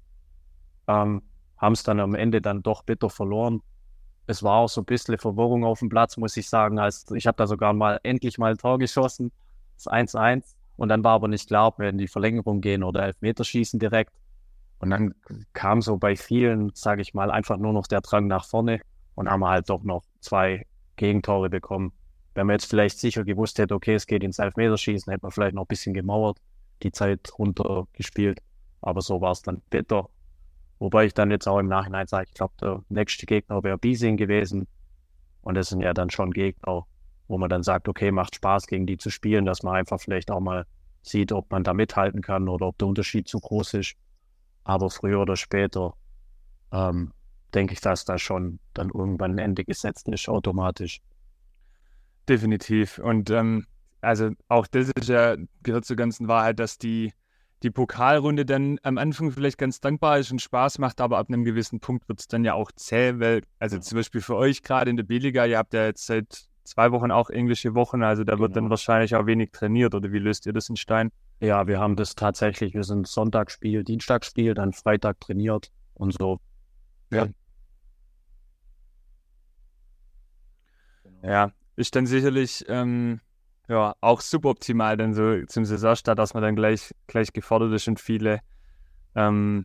Ähm, 0.88 1.22
haben 1.56 1.72
es 1.72 1.82
dann 1.82 2.00
am 2.00 2.14
Ende 2.14 2.40
dann 2.40 2.62
doch 2.62 2.82
bitter 2.82 3.10
verloren. 3.10 3.62
Es 4.26 4.42
war 4.42 4.58
auch 4.58 4.68
so 4.68 4.80
ein 4.80 4.86
bisschen 4.86 5.18
Verwirrung 5.18 5.64
auf 5.64 5.80
dem 5.80 5.88
Platz, 5.88 6.16
muss 6.16 6.36
ich 6.36 6.48
sagen. 6.48 6.78
Als, 6.78 7.10
ich 7.10 7.26
habe 7.26 7.36
da 7.36 7.46
sogar 7.46 7.72
mal 7.72 8.00
endlich 8.02 8.38
mal 8.38 8.52
ein 8.52 8.58
Tor 8.58 8.78
geschossen, 8.78 9.32
das 9.76 9.86
1-1. 9.86 10.44
Und 10.76 10.88
dann 10.88 11.04
war 11.04 11.12
aber 11.12 11.28
nicht 11.28 11.48
klar, 11.48 11.68
ob 11.68 11.78
wir 11.78 11.88
in 11.88 11.98
die 11.98 12.08
Verlängerung 12.08 12.60
gehen 12.60 12.82
oder 12.82 13.02
Elfmeterschießen 13.04 13.78
direkt. 13.78 14.12
Und 14.80 14.90
dann 14.90 15.14
kam 15.52 15.82
so 15.82 15.98
bei 15.98 16.16
vielen, 16.16 16.72
sage 16.74 17.02
ich 17.02 17.12
mal, 17.14 17.30
einfach 17.30 17.58
nur 17.58 17.72
noch 17.72 17.86
der 17.86 18.00
Drang 18.00 18.26
nach 18.26 18.46
vorne 18.46 18.80
und 19.14 19.30
haben 19.30 19.44
halt 19.44 19.68
doch 19.68 19.82
noch 19.82 20.02
zwei 20.20 20.66
Gegentore 20.96 21.50
bekommen. 21.50 21.92
Wenn 22.34 22.46
man 22.46 22.54
jetzt 22.54 22.70
vielleicht 22.70 22.98
sicher 22.98 23.24
gewusst 23.24 23.58
hätte, 23.58 23.74
okay, 23.74 23.94
es 23.94 24.06
geht 24.06 24.22
ins 24.22 24.38
Elfmeterschießen, 24.38 25.10
hätte 25.10 25.24
man 25.24 25.32
vielleicht 25.32 25.54
noch 25.54 25.64
ein 25.64 25.68
bisschen 25.68 25.92
gemauert, 25.92 26.38
die 26.82 26.92
Zeit 26.92 27.30
runtergespielt. 27.38 28.40
Aber 28.80 29.02
so 29.02 29.20
war 29.20 29.32
es 29.32 29.42
dann 29.42 29.60
bitter. 29.68 30.08
Wobei 30.78 31.04
ich 31.04 31.12
dann 31.12 31.30
jetzt 31.30 31.46
auch 31.46 31.58
im 31.58 31.68
Nachhinein 31.68 32.06
sage, 32.06 32.26
ich 32.28 32.34
glaube, 32.34 32.54
der 32.58 32.82
nächste 32.88 33.26
Gegner 33.26 33.62
wäre 33.62 33.76
Biesing 33.76 34.16
gewesen. 34.16 34.66
Und 35.42 35.56
das 35.56 35.68
sind 35.68 35.82
ja 35.82 35.92
dann 35.92 36.08
schon 36.08 36.30
Gegner, 36.30 36.86
wo 37.28 37.36
man 37.36 37.50
dann 37.50 37.62
sagt, 37.62 37.86
okay, 37.86 38.10
macht 38.12 38.36
Spaß, 38.36 38.66
gegen 38.66 38.86
die 38.86 38.96
zu 38.96 39.10
spielen, 39.10 39.44
dass 39.44 39.62
man 39.62 39.74
einfach 39.74 40.00
vielleicht 40.00 40.30
auch 40.30 40.40
mal 40.40 40.64
sieht, 41.02 41.32
ob 41.32 41.50
man 41.50 41.64
da 41.64 41.74
mithalten 41.74 42.22
kann 42.22 42.48
oder 42.48 42.68
ob 42.68 42.78
der 42.78 42.88
Unterschied 42.88 43.28
zu 43.28 43.40
groß 43.40 43.74
ist. 43.74 43.94
Aber 44.70 44.88
früher 44.88 45.18
oder 45.20 45.34
später 45.34 45.94
ähm, 46.70 47.12
denke 47.52 47.72
ich, 47.72 47.80
dass 47.80 48.04
da 48.04 48.18
schon 48.18 48.60
dann 48.72 48.90
irgendwann 48.94 49.32
ein 49.32 49.38
Ende 49.38 49.64
gesetzt 49.64 50.06
ist, 50.08 50.28
automatisch. 50.28 51.00
Definitiv. 52.28 52.98
Und 52.98 53.30
ähm, 53.30 53.66
also 54.00 54.30
auch 54.46 54.68
das 54.68 54.90
ist 54.90 55.08
ja, 55.08 55.34
gehört 55.64 55.86
zur 55.86 55.96
ganzen 55.96 56.28
Wahrheit, 56.28 56.60
dass 56.60 56.78
die, 56.78 57.12
die 57.64 57.70
Pokalrunde 57.72 58.46
dann 58.46 58.78
am 58.84 58.96
Anfang 58.96 59.32
vielleicht 59.32 59.58
ganz 59.58 59.80
dankbar 59.80 60.20
ist 60.20 60.30
und 60.30 60.40
Spaß 60.40 60.78
macht, 60.78 61.00
aber 61.00 61.18
ab 61.18 61.26
einem 61.28 61.44
gewissen 61.44 61.80
Punkt 61.80 62.08
wird 62.08 62.20
es 62.20 62.28
dann 62.28 62.44
ja 62.44 62.54
auch 62.54 62.70
zäh, 62.70 63.18
weil, 63.18 63.42
also 63.58 63.76
zum 63.78 63.96
Beispiel 63.96 64.20
für 64.20 64.36
euch 64.36 64.62
gerade 64.62 64.88
in 64.88 64.96
der 64.96 65.04
B-Liga, 65.04 65.46
ihr 65.46 65.58
habt 65.58 65.74
ja 65.74 65.86
jetzt 65.86 66.06
seit 66.06 66.44
zwei 66.62 66.92
Wochen 66.92 67.10
auch 67.10 67.28
englische 67.28 67.74
Wochen, 67.74 68.04
also 68.04 68.22
da 68.22 68.38
wird 68.38 68.52
Genau. 68.52 68.66
dann 68.66 68.70
wahrscheinlich 68.70 69.16
auch 69.16 69.26
wenig 69.26 69.50
trainiert, 69.50 69.96
oder 69.96 70.12
wie 70.12 70.20
löst 70.20 70.46
ihr 70.46 70.52
das 70.52 70.68
in 70.68 70.76
Stein? 70.76 71.10
Ja, 71.40 71.66
wir 71.66 71.80
haben 71.80 71.96
das 71.96 72.14
tatsächlich, 72.14 72.74
wir 72.74 72.84
sind 72.84 73.06
Sonntagsspiel, 73.08 73.82
Dienstagsspiel, 73.82 74.54
dann 74.54 74.72
Freitag 74.74 75.20
trainiert 75.20 75.70
und 75.94 76.12
so. 76.12 76.38
Ja, 81.22 81.52
ist 81.76 81.96
dann 81.96 82.06
sicherlich 82.06 82.64
ähm, 82.68 83.20
ja, 83.68 83.94
auch 84.00 84.20
suboptimal 84.20 84.96
dann 84.96 85.14
so 85.14 85.44
zum 85.46 85.64
Saisonstart, 85.64 86.18
dass 86.18 86.34
man 86.34 86.42
dann 86.42 86.56
gleich, 86.56 86.94
gleich 87.06 87.32
gefordert 87.32 87.72
ist 87.72 87.88
und 87.88 88.00
viele, 88.00 88.40
ähm, 89.14 89.64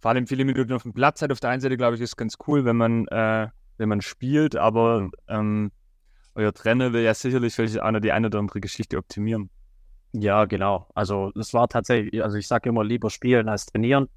vor 0.00 0.10
allem 0.10 0.26
viele 0.26 0.44
Minuten 0.44 0.72
auf 0.72 0.82
dem 0.82 0.92
Platz 0.92 1.22
hat. 1.22 1.32
Auf 1.32 1.40
der 1.40 1.50
einen 1.50 1.60
Seite, 1.60 1.76
glaube 1.76 1.96
ich, 1.96 2.02
ist 2.02 2.16
ganz 2.16 2.36
cool, 2.46 2.64
wenn 2.64 2.76
man, 2.76 3.06
äh, 3.08 3.48
wenn 3.78 3.88
man 3.88 4.00
spielt, 4.00 4.56
aber 4.56 5.10
ähm, 5.28 5.72
euer 6.34 6.52
Trainer 6.52 6.92
will 6.92 7.02
ja 7.02 7.14
sicherlich 7.14 7.54
vielleicht 7.54 7.80
auch 7.80 7.90
noch 7.90 8.00
die 8.00 8.12
eine 8.12 8.26
oder 8.26 8.40
andere 8.40 8.60
Geschichte 8.60 8.98
optimieren. 8.98 9.50
Ja, 10.12 10.44
genau. 10.44 10.88
Also 10.94 11.32
es 11.38 11.54
war 11.54 11.68
tatsächlich, 11.68 12.22
also 12.22 12.36
ich 12.36 12.46
sage 12.46 12.68
immer 12.68 12.84
lieber 12.84 13.10
spielen 13.10 13.48
als 13.48 13.66
trainieren. 13.66 14.08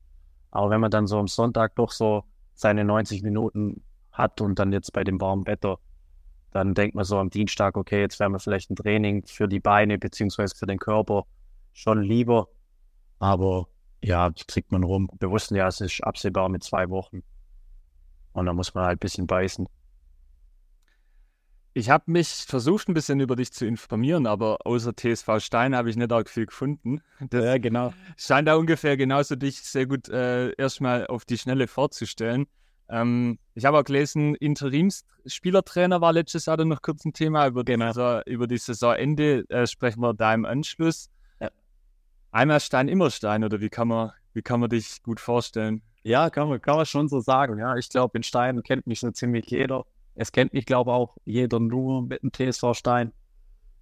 Aber 0.51 0.69
wenn 0.69 0.81
man 0.81 0.91
dann 0.91 1.07
so 1.07 1.17
am 1.17 1.27
Sonntag 1.27 1.75
doch 1.75 1.91
so 1.91 2.23
seine 2.53 2.83
90 2.83 3.23
Minuten 3.23 3.83
hat 4.11 4.41
und 4.41 4.59
dann 4.59 4.71
jetzt 4.71 4.93
bei 4.93 5.03
dem 5.03 5.19
warmen 5.19 5.45
Wetter 5.47 5.77
dann 6.55 6.73
denkt 6.73 6.95
man 6.95 7.03
so 7.03 7.17
am 7.17 7.29
Dienstag, 7.29 7.75
okay, 7.75 7.99
jetzt 7.99 8.17
wäre 8.17 8.29
mir 8.29 8.39
vielleicht 8.39 8.71
ein 8.71 8.77
Training 8.77 9.25
für 9.25 9.49
die 9.49 9.59
Beine 9.59 9.97
beziehungsweise 9.97 10.55
für 10.55 10.65
den 10.65 10.79
Körper 10.79 11.25
schon 11.73 12.01
lieber. 12.01 12.47
Aber 13.19 13.67
ja, 14.01 14.29
das 14.29 14.47
kriegt 14.47 14.71
man 14.71 14.85
rum. 14.85 15.09
Wir 15.19 15.29
wussten 15.29 15.55
ja, 15.55 15.67
es 15.67 15.81
ist 15.81 16.01
absehbar 16.01 16.47
mit 16.47 16.63
zwei 16.63 16.89
Wochen. 16.89 17.23
Und 18.31 18.45
da 18.45 18.53
muss 18.53 18.73
man 18.73 18.85
halt 18.85 18.95
ein 18.95 18.99
bisschen 18.99 19.27
beißen. 19.27 19.67
Ich 21.77 21.89
habe 21.89 22.09
mich 22.09 22.29
versucht, 22.47 22.87
ein 22.87 22.93
bisschen 22.93 23.19
über 23.19 23.35
dich 23.35 23.51
zu 23.51 23.65
informieren, 23.65 24.27
aber 24.27 24.65
außer 24.65 24.95
TSV 24.95 25.39
Stein 25.39 25.75
habe 25.75 25.89
ich 25.89 25.97
nicht 25.97 26.09
arg 26.09 26.29
viel 26.29 26.45
gefunden. 26.45 27.01
Das 27.19 27.43
ja, 27.43 27.57
genau. 27.57 27.93
Scheint 28.15 28.47
da 28.47 28.55
ungefähr 28.55 28.95
genauso 28.95 29.35
dich 29.35 29.61
sehr 29.61 29.85
gut 29.85 30.07
äh, 30.07 30.53
erstmal 30.53 31.05
auf 31.07 31.25
die 31.25 31.37
Schnelle 31.37 31.67
vorzustellen. 31.67 32.47
Ähm, 32.87 33.39
ich 33.55 33.65
habe 33.65 33.77
auch 33.77 33.83
gelesen, 33.83 34.35
Interimsspielertrainer 34.35 35.99
war 35.99 36.13
letztes 36.13 36.45
Jahr 36.45 36.55
dann 36.55 36.69
noch 36.69 36.81
kurz 36.81 37.03
ein 37.03 37.11
Thema. 37.11 37.47
Über, 37.47 37.65
genau. 37.65 37.87
Saison, 37.87 38.21
über 38.25 38.47
die 38.47 38.57
Saisonende 38.57 39.43
äh, 39.49 39.67
sprechen 39.67 39.99
wir 39.99 40.13
da 40.13 40.33
im 40.33 40.45
Anschluss. 40.45 41.09
Ja. 41.41 41.49
Einmal 42.31 42.61
Stein, 42.61 42.87
immer 42.87 43.11
Stein, 43.11 43.43
oder 43.43 43.59
wie 43.59 43.69
kann 43.69 43.89
man, 43.89 44.13
wie 44.31 44.41
kann 44.41 44.61
man 44.61 44.69
dich 44.69 45.03
gut 45.03 45.19
vorstellen? 45.19 45.81
Ja, 46.03 46.29
kann 46.29 46.47
man, 46.47 46.61
kann 46.61 46.77
man 46.77 46.85
schon 46.85 47.09
so 47.09 47.19
sagen. 47.19 47.59
Ja, 47.59 47.75
ich 47.75 47.89
glaube, 47.89 48.17
in 48.17 48.23
Stein 48.23 48.63
kennt 48.63 48.87
mich 48.87 49.01
so 49.01 49.11
ziemlich 49.11 49.47
jeder. 49.47 49.83
Es 50.15 50.31
kennt 50.31 50.53
mich, 50.53 50.65
glaube 50.65 50.91
ich, 50.91 50.95
auch 50.95 51.17
jeder 51.25 51.59
nur 51.59 52.03
mit 52.03 52.23
dem 52.23 52.31
TSV 52.31 52.73
Stein. 52.73 53.11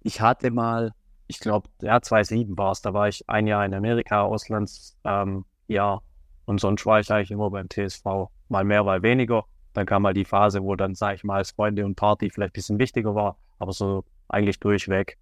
Ich 0.02 0.20
hatte 0.20 0.50
mal, 0.50 0.92
ich 1.26 1.38
glaube, 1.38 1.70
ja, 1.80 2.00
2007 2.00 2.58
war 2.58 2.72
es, 2.72 2.82
da 2.82 2.92
war 2.92 3.08
ich 3.08 3.28
ein 3.28 3.46
Jahr 3.46 3.64
in 3.64 3.72
Amerika, 3.72 4.22
Auslands, 4.22 4.96
ähm, 5.04 5.44
ja, 5.68 6.00
und 6.44 6.60
sonst 6.60 6.84
war 6.86 7.00
ich 7.00 7.10
eigentlich 7.10 7.30
immer 7.30 7.50
beim 7.50 7.68
TSV. 7.68 8.04
Mal 8.48 8.64
mehr, 8.64 8.84
mal 8.84 9.02
weniger. 9.02 9.44
Dann 9.72 9.86
kam 9.86 10.02
mal 10.02 10.14
die 10.14 10.24
Phase, 10.24 10.62
wo 10.62 10.76
dann, 10.76 10.94
sag 10.94 11.16
ich 11.16 11.24
mal, 11.24 11.36
als 11.36 11.52
Freunde 11.52 11.84
und 11.84 11.94
Party 11.94 12.30
vielleicht 12.30 12.50
ein 12.50 12.52
bisschen 12.52 12.78
wichtiger 12.78 13.14
war. 13.14 13.38
Aber 13.58 13.72
so 13.72 14.04
eigentlich 14.28 14.60
durchweg 14.60 15.18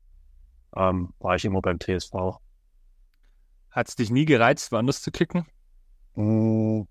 ähm, 0.75 1.13
war 1.21 1.37
ich 1.37 1.45
immer 1.45 1.61
beim 1.63 1.79
TSV. 1.79 2.39
Hat 3.71 3.89
es 3.89 3.97
dich 3.97 4.11
nie 4.11 4.25
gereizt, 4.25 4.73
woanders 4.73 5.01
zu 5.01 5.11
kicken? 5.11 5.47
Mm, 6.15 6.83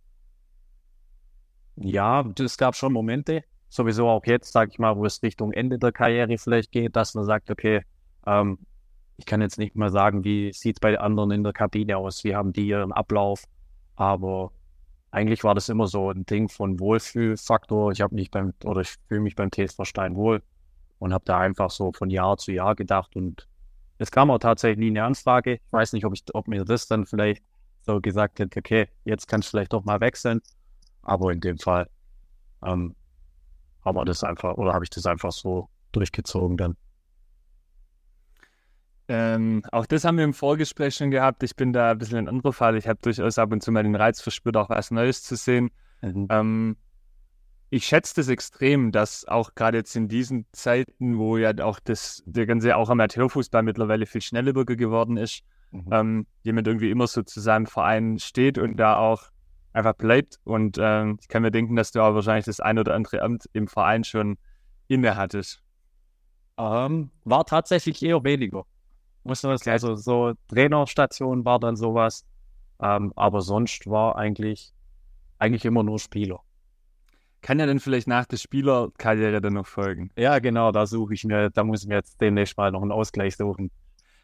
ja, 1.76 2.26
es 2.40 2.58
gab 2.58 2.76
schon 2.76 2.94
Momente. 2.94 3.44
Sowieso 3.72 4.10
auch 4.10 4.26
jetzt, 4.26 4.52
sag 4.52 4.70
ich 4.70 4.80
mal, 4.80 4.98
wo 4.98 5.06
es 5.06 5.24
Richtung 5.24 5.54
Ende 5.54 5.80
der 5.80 5.94
Karriere 5.94 6.38
vielleicht 6.38 6.74
geht, 6.74 6.94
dass 6.98 7.14
man 7.14 7.24
sagt, 7.24 7.50
okay, 7.50 7.84
ähm, 8.28 8.60
ich 9.16 9.26
kann 9.26 9.40
jetzt 9.40 9.58
nicht 9.58 9.78
mal 9.78 9.90
sagen, 9.90 10.26
wie 10.26 10.52
sieht 10.52 10.76
es 10.76 10.80
bei 10.82 11.00
anderen 11.00 11.32
in 11.32 11.44
der 11.44 11.54
Kabine 11.54 11.96
aus, 11.96 12.26
wie 12.26 12.36
haben 12.36 12.52
die 12.52 12.68
ihren 12.68 12.92
Ablauf, 12.92 13.46
aber 13.96 14.52
eigentlich 15.10 15.46
war 15.46 15.56
das 15.56 15.70
immer 15.70 15.88
so 15.88 16.12
ein 16.12 16.26
Ding 16.26 16.50
von 16.50 16.82
Wohlfühlfaktor. 16.82 17.94
Ich 17.94 18.02
habe 18.02 18.14
mich 18.14 18.30
beim, 18.30 18.54
oder 18.66 18.82
ich 18.82 18.96
fühle 19.08 19.22
mich 19.22 19.36
beim 19.38 19.50
TSV 19.50 19.86
Stein 19.86 20.16
wohl 20.18 20.44
und 21.00 21.14
habe 21.14 21.24
da 21.24 21.40
einfach 21.40 21.72
so 21.72 21.94
von 21.94 22.10
Jahr 22.10 22.36
zu 22.36 22.52
Jahr 22.52 22.76
gedacht 22.76 23.16
und 23.16 23.48
es 24.00 24.12
kam 24.12 24.32
auch 24.32 24.40
tatsächlich 24.40 24.80
nie 24.80 24.90
eine 24.90 25.06
Anfrage. 25.06 25.62
Ich 25.66 25.72
weiß 25.72 25.94
nicht, 25.94 26.06
ob 26.06 26.14
ich, 26.14 26.24
ob 26.34 26.50
mir 26.50 26.66
das 26.66 26.88
dann 26.88 27.06
vielleicht 27.06 27.42
so 27.84 28.02
gesagt 28.02 28.40
hätte, 28.40 28.60
okay, 28.60 28.90
jetzt 29.06 29.30
kannst 29.30 29.48
du 29.48 29.52
vielleicht 29.52 29.72
doch 29.72 29.86
mal 29.86 30.02
wechseln. 30.02 30.42
Aber 31.04 31.32
in 31.32 31.40
dem 31.40 31.58
Fall 31.58 31.88
ähm, 32.66 32.96
haben 33.84 33.96
wir 33.96 34.06
das 34.06 34.24
einfach, 34.24 34.56
oder 34.56 34.74
habe 34.74 34.84
ich 34.84 34.90
das 34.90 35.06
einfach 35.06 35.32
so 35.32 35.70
durchgezogen 35.92 36.58
dann. 36.58 36.78
Ähm, 39.08 39.64
auch 39.72 39.86
das 39.86 40.06
haben 40.06 40.18
wir 40.18 40.24
im 40.24 40.34
Vorgespräch 40.34 40.96
schon 40.96 41.12
gehabt. 41.12 41.44
Ich 41.44 41.56
bin 41.56 41.74
da 41.74 41.92
ein 41.92 41.98
bisschen 41.98 42.18
ein 42.18 42.30
anderer 42.30 42.54
Fall. 42.54 42.78
Ich 42.78 42.88
habe 42.88 43.00
durchaus 43.02 43.38
ab 43.38 43.52
und 43.52 43.62
zu 43.62 43.72
mal 43.72 43.84
den 43.84 43.96
Reiz 43.96 44.22
verspürt, 44.22 44.56
auch 44.56 44.70
was 44.70 44.92
Neues 44.92 45.24
zu 45.24 45.36
sehen. 45.36 45.70
Mhm. 46.02 46.28
Ähm, 46.30 46.78
ich 47.70 47.86
schätze 47.86 48.16
das 48.16 48.28
extrem, 48.28 48.92
dass 48.92 49.26
auch 49.26 49.56
gerade 49.56 49.80
jetzt 49.80 49.96
in 49.96 50.08
diesen 50.08 50.46
Zeiten, 50.52 51.18
wo 51.18 51.38
ja 51.38 51.54
auch 51.62 51.80
das, 51.80 52.22
der 52.26 52.46
ganze 52.46 52.76
auch 52.76 52.90
Amateurfußball 52.90 53.64
mittlerweile 53.64 54.06
viel 54.06 54.22
schnelllebiger 54.22 54.76
geworden 54.76 55.18
ist, 55.18 55.44
mhm. 55.72 55.88
ähm, 55.92 56.28
jemand 56.44 56.68
irgendwie 56.68 56.92
immer 56.92 57.08
so 57.08 57.24
zu 57.24 57.40
seinem 57.40 57.66
Verein 57.66 58.20
steht 58.20 58.58
und 58.58 58.78
da 58.78 58.98
auch 58.98 59.31
einfach 59.74 59.94
bleibt. 59.94 60.40
Und 60.44 60.78
ähm, 60.80 61.18
ich 61.22 61.28
kann 61.28 61.42
mir 61.42 61.52
denken, 61.52 61.76
dass 61.76 61.92
du 61.92 62.02
auch 62.02 62.14
wahrscheinlich 62.14 62.46
das 62.46 62.60
ein 62.60 62.80
oder 62.80 62.94
andere 62.96 63.22
Amt 63.22 63.50
im 63.54 63.68
Verein 63.68 64.04
schon 64.04 64.38
inne 64.88 65.16
hattest. 65.16 65.62
Ähm, 66.58 67.12
war 67.24 67.46
tatsächlich 67.46 68.04
eher 68.04 68.24
weniger 68.24 68.66
muss 69.24 69.44
man 69.44 69.58
sagen. 69.58 69.72
Also 69.72 69.96
so 69.96 70.34
Trainerstation 70.48 71.46
war 71.46 71.60
dann 71.60 71.76
sowas. 71.76 72.26
Ähm, 72.82 73.14
aber 73.16 73.42
sonst 73.42 73.88
war 73.88 74.16
eigentlich, 74.16 74.74
eigentlich 75.38 75.66
immer 75.66 75.84
nur 75.84 76.00
Spieler. 76.00 76.40
Kann 77.42 77.60
ja 77.60 77.66
dann 77.66 77.80
vielleicht 77.80 78.08
nach 78.08 78.26
der 78.26 78.38
Spielerkarriere 78.38 79.42
dann 79.42 79.54
noch 79.54 79.68
folgen. 79.68 80.12
Ja, 80.16 80.40
genau, 80.40 80.72
da 80.72 80.86
suche 80.86 81.14
ich 81.14 81.24
mir, 81.24 81.50
da 81.50 81.64
muss 81.64 81.84
ich 81.84 81.88
mir 81.88 81.96
jetzt 81.96 82.22
demnächst 82.22 82.58
mal 82.58 82.72
noch 82.72 82.82
einen 82.82 82.92
Ausgleich 82.92 83.36
suchen. 83.36 83.72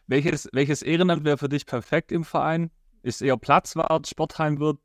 Welches, 0.07 0.49
welches 0.53 0.81
Ehrenamt 0.81 1.25
wäre 1.25 1.37
für 1.37 1.49
dich 1.49 1.65
perfekt 1.65 2.11
im 2.11 2.23
Verein? 2.23 2.71
Ist 3.03 3.21
eher 3.21 3.37
Platzwart, 3.37 4.07
Sportheimwirt, 4.07 4.79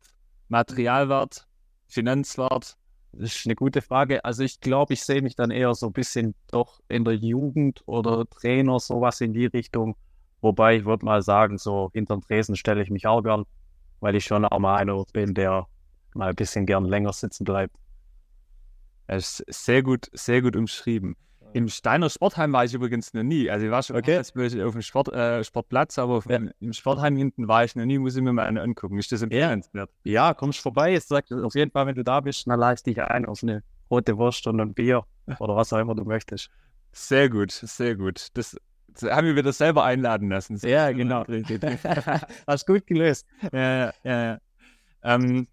Materialwart, 0.53 1.47
Finanzwart? 1.89 2.77
Das 3.13 3.37
ist 3.37 3.47
eine 3.47 3.55
gute 3.55 3.81
Frage. 3.81 4.23
Also 4.23 4.43
ich 4.43 4.61
glaube, 4.61 4.93
ich 4.93 5.03
sehe 5.03 5.23
mich 5.23 5.35
dann 5.35 5.51
eher 5.51 5.75
so 5.75 5.87
ein 5.87 5.93
bisschen 5.95 6.35
doch 6.51 6.81
in 6.89 7.05
der 7.05 7.15
Jugend 7.15 7.83
oder 7.87 8.29
Trainer, 8.29 8.79
sowas 8.79 9.23
in 9.23 9.33
die 9.33 9.47
Richtung. 9.47 9.97
Wobei 10.43 10.77
ich 10.77 10.85
würde 10.85 11.07
mal 11.07 11.23
sagen, 11.23 11.57
so 11.57 11.91
hinter 11.95 12.17
den 12.17 12.21
Tresen 12.21 12.55
stelle 12.57 12.83
ich 12.83 12.91
mich 12.91 13.07
auch 13.07 13.23
gern, 13.23 13.45
weil 14.01 14.15
ich 14.15 14.27
schon 14.27 14.45
auch 14.45 14.59
mal 14.59 14.77
einer 14.77 15.03
bin, 15.15 15.33
der 15.33 15.67
mal 16.15 16.29
ein 16.29 16.37
bisschen 16.37 16.67
gern 16.67 16.85
länger 16.85 17.15
sitzen 17.15 17.45
bleibt. 17.45 17.75
Es 19.07 19.41
ist 19.41 19.65
sehr 19.65 19.83
gut, 19.83 20.11
sehr 20.13 20.43
gut 20.43 20.55
umschrieben. 20.55 21.17
Im 21.55 21.69
Steiner 21.69 22.09
Sportheim 22.09 22.53
war 22.53 22.65
ich 22.65 22.75
übrigens 22.75 23.13
noch 23.15 23.23
nie. 23.23 23.51
Also 23.51 23.67
ich 23.67 23.73
war 23.73 23.83
schon 23.83 23.97
okay. 23.97 24.19
auf 24.19 24.73
dem 24.73 24.83
Sport, 24.83 25.13
äh, 25.13 25.45
Sportplatz, 25.45 25.99
aber 25.99 26.23
ja. 26.29 26.41
im 26.61 26.73
Sportheim 26.73 27.17
hinten 27.17 27.49
war 27.49 27.65
ich 27.65 27.77
noch 27.77 27.85
nie, 27.85 27.99
muss 27.99 28.17
ich 28.17 28.23
mir 28.23 28.33
mal 28.33 28.47
einen 28.47 28.59
angucken. 28.59 28.99
Ist 28.99 29.13
das 29.13 29.23
empfehlenswert? 29.23 29.91
Ja, 30.05 30.13
ja 30.29 30.35
kommst 30.35 30.61
vorbei. 30.61 30.93
Jetzt 30.93 31.09
sagt 31.09 31.33
auf 31.33 31.55
jeden 31.55 31.71
Fall, 31.71 31.87
wenn 31.87 31.95
du 31.95 32.05
da 32.05 32.21
bist, 32.21 32.47
dann 32.47 32.59
leist 32.59 32.87
dich 32.87 33.01
ein 33.03 33.27
auf 33.27 33.43
eine 33.43 33.63
rote 33.91 34.17
Wurst 34.17 34.47
und 34.47 34.61
ein 34.61 34.75
Bier 34.75 35.05
oder 35.39 35.57
was 35.57 35.73
auch 35.73 35.79
immer 35.79 35.95
du 35.95 36.05
möchtest. 36.05 36.51
Sehr 36.93 37.29
gut, 37.29 37.53
sehr 37.53 37.97
gut. 37.97 38.29
Das, 38.35 38.57
das 38.89 39.11
haben 39.11 39.27
wir 39.27 39.37
wieder 39.37 39.53
selber 39.53 39.85
einladen 39.85 40.29
lassen. 40.29 40.59
Ja, 40.63 40.93
genau. 40.93 41.25
Hast 42.47 42.67
gut 42.67 42.87
gelöst. 42.87 43.27
Ja, 43.53 43.87
ja, 43.87 43.93
ja. 44.05 44.39
Ähm, 45.05 45.49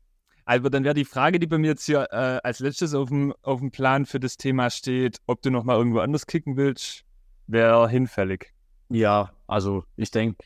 aber 0.50 0.72
dann 0.72 0.84
wäre 0.84 0.96
die 0.96 1.06
Frage, 1.06 1.38
die 1.38 1.46
bei 1.46 1.60
mir 1.60 1.68
jetzt 1.68 1.86
hier 1.86 2.08
äh, 2.12 2.40
als 2.44 2.60
letztes 2.60 2.96
auf 2.96 3.10
dem, 3.10 3.36
auf 3.44 3.60
dem 3.60 3.70
Plan 3.70 4.08
für 4.08 4.20
das 4.20 4.36
Thema 4.36 4.72
steht, 4.72 5.20
ob 5.28 5.44
du 5.44 5.52
nochmal 5.52 5.78
irgendwo 5.78 6.00
anders 6.00 6.26
kicken 6.26 6.58
willst, 6.58 7.06
wäre 7.46 7.88
hinfällig. 7.88 8.52
Ja, 8.90 9.32
also 9.46 9.84
ich 9.96 10.10
denke, 10.10 10.44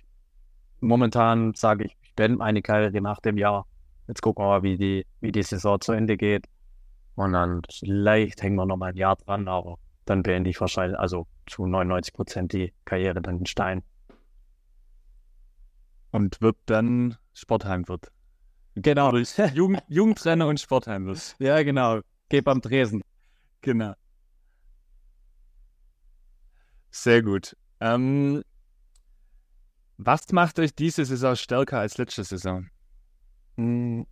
momentan 0.82 1.54
sage 1.54 1.86
ich, 1.86 1.96
ich 2.02 2.14
bin 2.16 2.36
meine 2.36 2.62
Karriere 2.62 3.00
nach 3.00 3.22
dem 3.22 3.38
Jahr. 3.38 3.66
Jetzt 4.10 4.22
gucken 4.22 4.44
wir 4.44 4.50
mal, 4.50 4.64
wie 4.64 4.78
die, 4.78 5.06
wie 5.22 5.32
die 5.32 5.42
Saison 5.42 5.80
zu 5.80 5.94
Ende 5.94 6.18
geht. 6.18 6.48
Und 7.16 7.32
dann 7.32 7.62
vielleicht 7.72 8.44
hängen 8.44 8.58
wir 8.58 8.66
noch 8.66 8.76
mal 8.76 8.90
ein 8.90 8.98
Jahr 8.98 9.16
dran, 9.16 9.48
aber 9.48 9.78
dann 10.04 10.22
beende 10.22 10.50
ich 10.50 10.60
wahrscheinlich, 10.60 11.00
also 11.00 11.28
zu 11.46 11.66
99 11.66 12.14
Prozent 12.14 12.52
die 12.52 12.74
Karriere 12.84 13.22
dann 13.22 13.40
in 13.40 13.46
Stein. 13.46 13.84
Und 16.12 16.42
wird 16.42 16.58
dann 16.66 17.16
Sportheimwirt. 17.34 18.12
Genau. 18.76 19.16
Jugend, 19.16 19.84
Jugendtrainer 19.88 20.48
und 20.48 20.60
Sportheim. 20.60 21.16
Ja, 21.40 21.62
genau. 21.64 22.02
Geh 22.30 22.42
beim 22.42 22.62
Tresen. 22.62 23.02
Genau. 23.62 23.94
Sehr 26.92 27.22
gut. 27.22 27.56
Ähm, 27.80 28.44
was 29.98 30.32
macht 30.32 30.60
euch 30.60 30.74
diese 30.76 31.06
Saison 31.06 31.36
stärker 31.36 31.80
als 31.80 31.98
letzte 31.98 32.24
Saison? 32.24 32.68
Hm, 33.58 34.06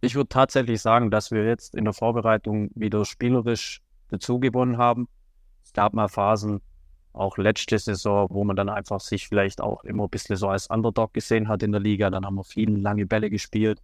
ich 0.00 0.14
würde 0.14 0.28
tatsächlich 0.28 0.80
sagen, 0.80 1.10
dass 1.10 1.30
wir 1.30 1.44
jetzt 1.44 1.74
in 1.74 1.84
der 1.84 1.94
Vorbereitung 1.94 2.70
wieder 2.74 3.04
spielerisch 3.04 3.80
dazugewonnen 4.08 4.78
haben. 4.78 5.08
Es 5.64 5.72
gab 5.72 5.94
mal 5.94 6.08
Phasen, 6.08 6.60
auch 7.12 7.38
letzte 7.38 7.78
Saison, 7.78 8.28
wo 8.30 8.44
man 8.44 8.56
dann 8.56 8.68
einfach 8.68 9.00
sich 9.00 9.28
vielleicht 9.28 9.60
auch 9.60 9.84
immer 9.84 10.04
ein 10.04 10.10
bisschen 10.10 10.36
so 10.36 10.48
als 10.48 10.68
Underdog 10.68 11.14
gesehen 11.14 11.48
hat 11.48 11.62
in 11.62 11.72
der 11.72 11.80
Liga. 11.80 12.10
Dann 12.10 12.26
haben 12.26 12.36
wir 12.36 12.44
viele 12.44 12.76
lange 12.76 13.06
Bälle 13.06 13.30
gespielt. 13.30 13.80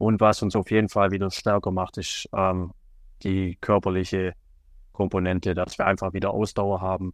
Und 0.00 0.18
was 0.18 0.42
uns 0.42 0.56
auf 0.56 0.70
jeden 0.70 0.88
Fall 0.88 1.10
wieder 1.10 1.30
stärker 1.30 1.70
macht, 1.72 1.98
ist 1.98 2.26
ähm, 2.34 2.72
die 3.22 3.58
körperliche 3.60 4.32
Komponente, 4.92 5.52
dass 5.52 5.76
wir 5.76 5.86
einfach 5.86 6.14
wieder 6.14 6.30
Ausdauer 6.30 6.80
haben. 6.80 7.12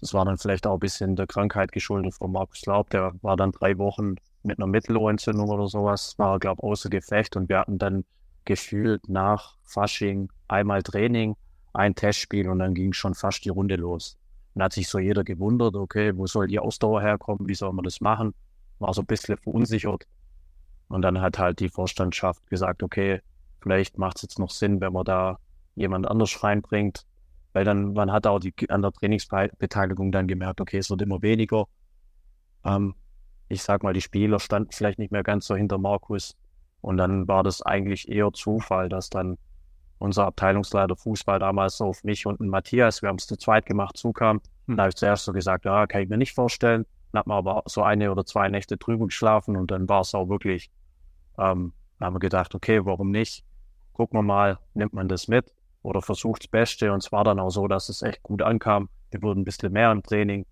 das 0.00 0.14
war 0.14 0.24
dann 0.24 0.38
vielleicht 0.38 0.66
auch 0.66 0.74
ein 0.74 0.80
bisschen 0.80 1.16
der 1.16 1.26
Krankheit 1.26 1.70
geschuldet 1.70 2.14
von 2.14 2.32
Markus 2.32 2.64
Laub. 2.64 2.88
Der 2.88 3.12
war 3.20 3.36
dann 3.36 3.52
drei 3.52 3.76
Wochen 3.76 4.14
mit 4.42 4.58
einer 4.58 4.68
Mittelohrentzündung 4.68 5.50
oder 5.50 5.68
sowas, 5.68 6.14
war, 6.16 6.38
glaube 6.38 6.60
ich, 6.62 6.64
außer 6.64 6.88
Gefecht 6.88 7.36
und 7.36 7.50
wir 7.50 7.58
hatten 7.58 7.76
dann 7.76 8.06
gefühlt 8.44 9.08
nach 9.08 9.56
Fasching 9.62 10.30
einmal 10.48 10.82
Training, 10.82 11.36
ein 11.72 11.94
Testspiel 11.94 12.48
und 12.48 12.58
dann 12.60 12.74
ging 12.74 12.92
schon 12.92 13.14
fast 13.14 13.44
die 13.44 13.48
Runde 13.50 13.76
los. 13.76 14.16
Dann 14.54 14.64
hat 14.64 14.72
sich 14.72 14.88
so 14.88 14.98
jeder 14.98 15.24
gewundert, 15.24 15.74
okay, 15.74 16.16
wo 16.16 16.26
soll 16.26 16.46
die 16.46 16.58
Ausdauer 16.58 17.02
herkommen, 17.02 17.48
wie 17.48 17.54
soll 17.54 17.72
man 17.72 17.84
das 17.84 18.00
machen? 18.00 18.34
War 18.78 18.94
so 18.94 19.02
ein 19.02 19.06
bisschen 19.06 19.36
verunsichert. 19.36 20.06
Und 20.88 21.02
dann 21.02 21.20
hat 21.20 21.38
halt 21.38 21.60
die 21.60 21.68
Vorstandschaft 21.68 22.46
gesagt, 22.48 22.82
okay, 22.82 23.20
vielleicht 23.60 23.98
macht 23.98 24.16
es 24.16 24.22
jetzt 24.22 24.38
noch 24.38 24.50
Sinn, 24.50 24.80
wenn 24.80 24.92
man 24.92 25.04
da 25.04 25.38
jemand 25.74 26.06
anders 26.06 26.42
reinbringt. 26.44 27.04
Weil 27.52 27.64
dann, 27.64 27.94
man 27.94 28.12
hat 28.12 28.26
auch 28.26 28.38
die, 28.38 28.52
an 28.68 28.82
der 28.82 28.92
Trainingsbeteiligung 28.92 30.12
dann 30.12 30.28
gemerkt, 30.28 30.60
okay, 30.60 30.78
es 30.78 30.90
wird 30.90 31.02
immer 31.02 31.22
weniger. 31.22 31.66
Ähm, 32.64 32.94
ich 33.48 33.62
sag 33.62 33.82
mal, 33.82 33.92
die 33.92 34.00
Spieler 34.00 34.40
standen 34.40 34.70
vielleicht 34.72 34.98
nicht 34.98 35.12
mehr 35.12 35.22
ganz 35.22 35.46
so 35.46 35.54
hinter 35.54 35.78
Markus. 35.78 36.36
Und 36.84 36.98
dann 36.98 37.26
war 37.26 37.42
das 37.42 37.62
eigentlich 37.62 38.10
eher 38.10 38.30
Zufall, 38.34 38.90
dass 38.90 39.08
dann 39.08 39.38
unser 39.98 40.26
Abteilungsleiter 40.26 40.96
Fußball 40.96 41.38
damals 41.38 41.78
so 41.78 41.86
auf 41.86 42.04
mich 42.04 42.26
und 42.26 42.38
einen 42.38 42.50
Matthias, 42.50 43.00
wir 43.00 43.08
haben 43.08 43.16
es 43.16 43.26
zu 43.26 43.38
zweit 43.38 43.64
gemacht, 43.64 43.96
zukam. 43.96 44.42
Hm. 44.66 44.76
Da 44.76 44.82
habe 44.82 44.90
ich 44.90 44.96
zuerst 44.96 45.24
so 45.24 45.32
gesagt, 45.32 45.64
ja, 45.64 45.86
kann 45.86 46.02
ich 46.02 46.10
mir 46.10 46.18
nicht 46.18 46.34
vorstellen. 46.34 46.84
Dann 47.10 47.20
hat 47.20 47.26
man 47.26 47.38
aber 47.38 47.62
so 47.64 47.82
eine 47.82 48.10
oder 48.12 48.26
zwei 48.26 48.50
Nächte 48.50 48.76
drüber 48.76 49.06
geschlafen 49.06 49.56
und 49.56 49.70
dann 49.70 49.88
war 49.88 50.02
es 50.02 50.14
auch 50.14 50.28
wirklich, 50.28 50.70
ähm, 51.38 51.72
da 51.98 52.06
haben 52.06 52.16
wir 52.16 52.20
gedacht, 52.20 52.54
okay, 52.54 52.84
warum 52.84 53.10
nicht? 53.10 53.46
Gucken 53.94 54.18
wir 54.18 54.22
mal, 54.22 54.58
nimmt 54.74 54.92
man 54.92 55.08
das 55.08 55.26
mit 55.26 55.54
oder 55.80 56.02
versucht 56.02 56.42
das 56.42 56.48
Beste. 56.48 56.92
Und 56.92 57.02
es 57.02 57.12
war 57.12 57.24
dann 57.24 57.40
auch 57.40 57.50
so, 57.50 57.66
dass 57.66 57.88
es 57.88 58.02
echt 58.02 58.22
gut 58.22 58.42
ankam. 58.42 58.90
Wir 59.10 59.22
wurden 59.22 59.40
ein 59.40 59.44
bisschen 59.44 59.72
mehr 59.72 59.90
im 59.90 60.02
Training. 60.02 60.44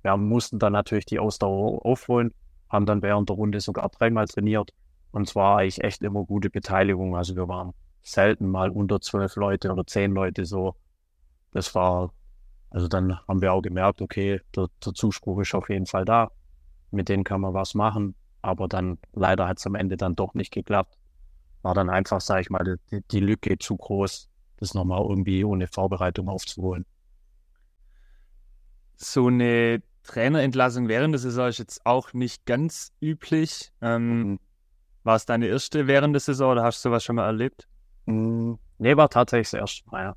Wir 0.00 0.16
mussten 0.16 0.58
dann 0.58 0.72
natürlich 0.72 1.04
die 1.04 1.18
Ausdauer 1.18 1.84
aufholen, 1.84 2.32
haben 2.70 2.86
dann 2.86 3.02
während 3.02 3.28
der 3.28 3.36
Runde 3.36 3.60
sogar 3.60 3.90
dreimal 3.90 4.26
trainiert 4.26 4.72
und 5.16 5.26
zwar 5.26 5.60
eigentlich 5.60 5.82
echt 5.82 6.02
immer 6.02 6.24
gute 6.24 6.50
Beteiligung. 6.50 7.16
Also 7.16 7.36
wir 7.36 7.48
waren 7.48 7.72
selten 8.02 8.50
mal 8.50 8.68
unter 8.68 9.00
zwölf 9.00 9.36
Leute 9.36 9.72
oder 9.72 9.86
zehn 9.86 10.12
Leute 10.12 10.44
so. 10.44 10.76
Das 11.52 11.74
war, 11.74 12.12
also 12.68 12.86
dann 12.86 13.18
haben 13.26 13.40
wir 13.40 13.54
auch 13.54 13.62
gemerkt, 13.62 14.02
okay, 14.02 14.42
der, 14.54 14.68
der 14.84 14.92
Zuspruch 14.92 15.40
ist 15.40 15.54
auf 15.54 15.70
jeden 15.70 15.86
Fall 15.86 16.04
da. 16.04 16.32
Mit 16.90 17.08
denen 17.08 17.24
kann 17.24 17.40
man 17.40 17.54
was 17.54 17.74
machen. 17.74 18.14
Aber 18.42 18.68
dann 18.68 18.98
leider 19.14 19.48
hat 19.48 19.56
es 19.56 19.66
am 19.66 19.74
Ende 19.74 19.96
dann 19.96 20.16
doch 20.16 20.34
nicht 20.34 20.52
geklappt. 20.52 20.98
War 21.62 21.72
dann 21.72 21.88
einfach, 21.88 22.20
sage 22.20 22.42
ich 22.42 22.50
mal, 22.50 22.78
die, 22.90 23.00
die 23.10 23.20
Lücke 23.20 23.56
zu 23.56 23.74
groß, 23.74 24.28
das 24.58 24.74
nochmal 24.74 25.00
irgendwie 25.00 25.44
ohne 25.44 25.66
Vorbereitung 25.66 26.28
aufzuholen. 26.28 26.84
So 28.96 29.28
eine 29.28 29.82
Trainerentlassung 30.02 30.88
während 30.88 31.14
der 31.14 31.20
Saison 31.20 31.48
ist 31.48 31.56
jetzt 31.56 31.86
auch 31.86 32.12
nicht 32.12 32.44
ganz 32.44 32.92
üblich. 33.00 33.72
Ähm, 33.80 34.32
mhm. 34.32 34.38
War 35.06 35.14
es 35.14 35.24
deine 35.24 35.46
erste 35.46 35.86
während 35.86 36.14
der 36.14 36.20
Saison 36.20 36.50
oder 36.50 36.64
hast 36.64 36.84
du 36.84 36.88
sowas 36.88 37.04
schon 37.04 37.14
mal 37.14 37.26
erlebt? 37.26 37.68
Mm, 38.06 38.54
nee, 38.78 38.96
war 38.96 39.08
tatsächlich 39.08 39.52
das 39.52 39.60
erste 39.60 39.88
Mal, 39.88 40.02
ja. 40.02 40.16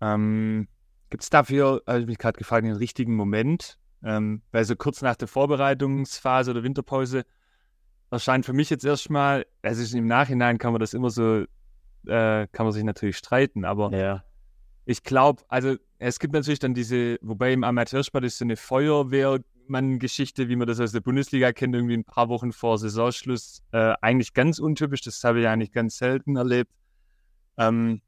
Ähm, 0.00 0.66
Gibt 1.10 1.24
es 1.24 1.28
dafür, 1.28 1.82
habe 1.86 2.00
ich 2.00 2.06
mich 2.06 2.16
gerade 2.16 2.38
gefragt, 2.38 2.64
den 2.64 2.72
richtigen 2.72 3.14
Moment? 3.14 3.78
Ähm, 4.02 4.40
weil 4.50 4.64
so 4.64 4.76
kurz 4.76 5.02
nach 5.02 5.14
der 5.14 5.28
Vorbereitungsphase 5.28 6.52
oder 6.52 6.62
Winterpause 6.62 7.26
erscheint 8.10 8.46
für 8.46 8.54
mich 8.54 8.70
jetzt 8.70 8.86
erstmal, 8.86 9.44
also 9.60 9.98
im 9.98 10.06
Nachhinein 10.06 10.56
kann 10.56 10.72
man 10.72 10.80
das 10.80 10.94
immer 10.94 11.10
so, 11.10 11.44
äh, 12.06 12.46
kann 12.46 12.64
man 12.64 12.72
sich 12.72 12.84
natürlich 12.84 13.18
streiten, 13.18 13.66
aber 13.66 13.90
ja. 13.94 14.24
ich 14.86 15.02
glaube, 15.02 15.42
also 15.48 15.76
es 15.98 16.18
gibt 16.18 16.32
natürlich 16.32 16.60
dann 16.60 16.72
diese, 16.72 17.18
wobei 17.20 17.52
im 17.52 17.62
Amateursport 17.62 18.24
ist 18.24 18.38
so 18.38 18.46
eine 18.46 18.56
Feuerwehr 18.56 19.40
Geschichte, 19.98 20.48
wie 20.48 20.56
man 20.56 20.66
das 20.66 20.80
aus 20.80 20.92
der 20.92 21.00
Bundesliga 21.00 21.52
kennt, 21.52 21.74
irgendwie 21.74 21.96
ein 21.96 22.04
paar 22.04 22.28
Wochen 22.28 22.52
vor 22.52 22.78
Saisonschluss, 22.78 23.62
äh, 23.72 23.94
eigentlich 24.00 24.34
ganz 24.34 24.58
untypisch. 24.58 25.02
Das 25.02 25.22
habe 25.24 25.40
ich 25.40 25.48
eigentlich 25.48 25.72
ganz 25.72 25.98
selten 25.98 26.36
erlebt. 26.36 26.72
Ähm, 27.56 28.00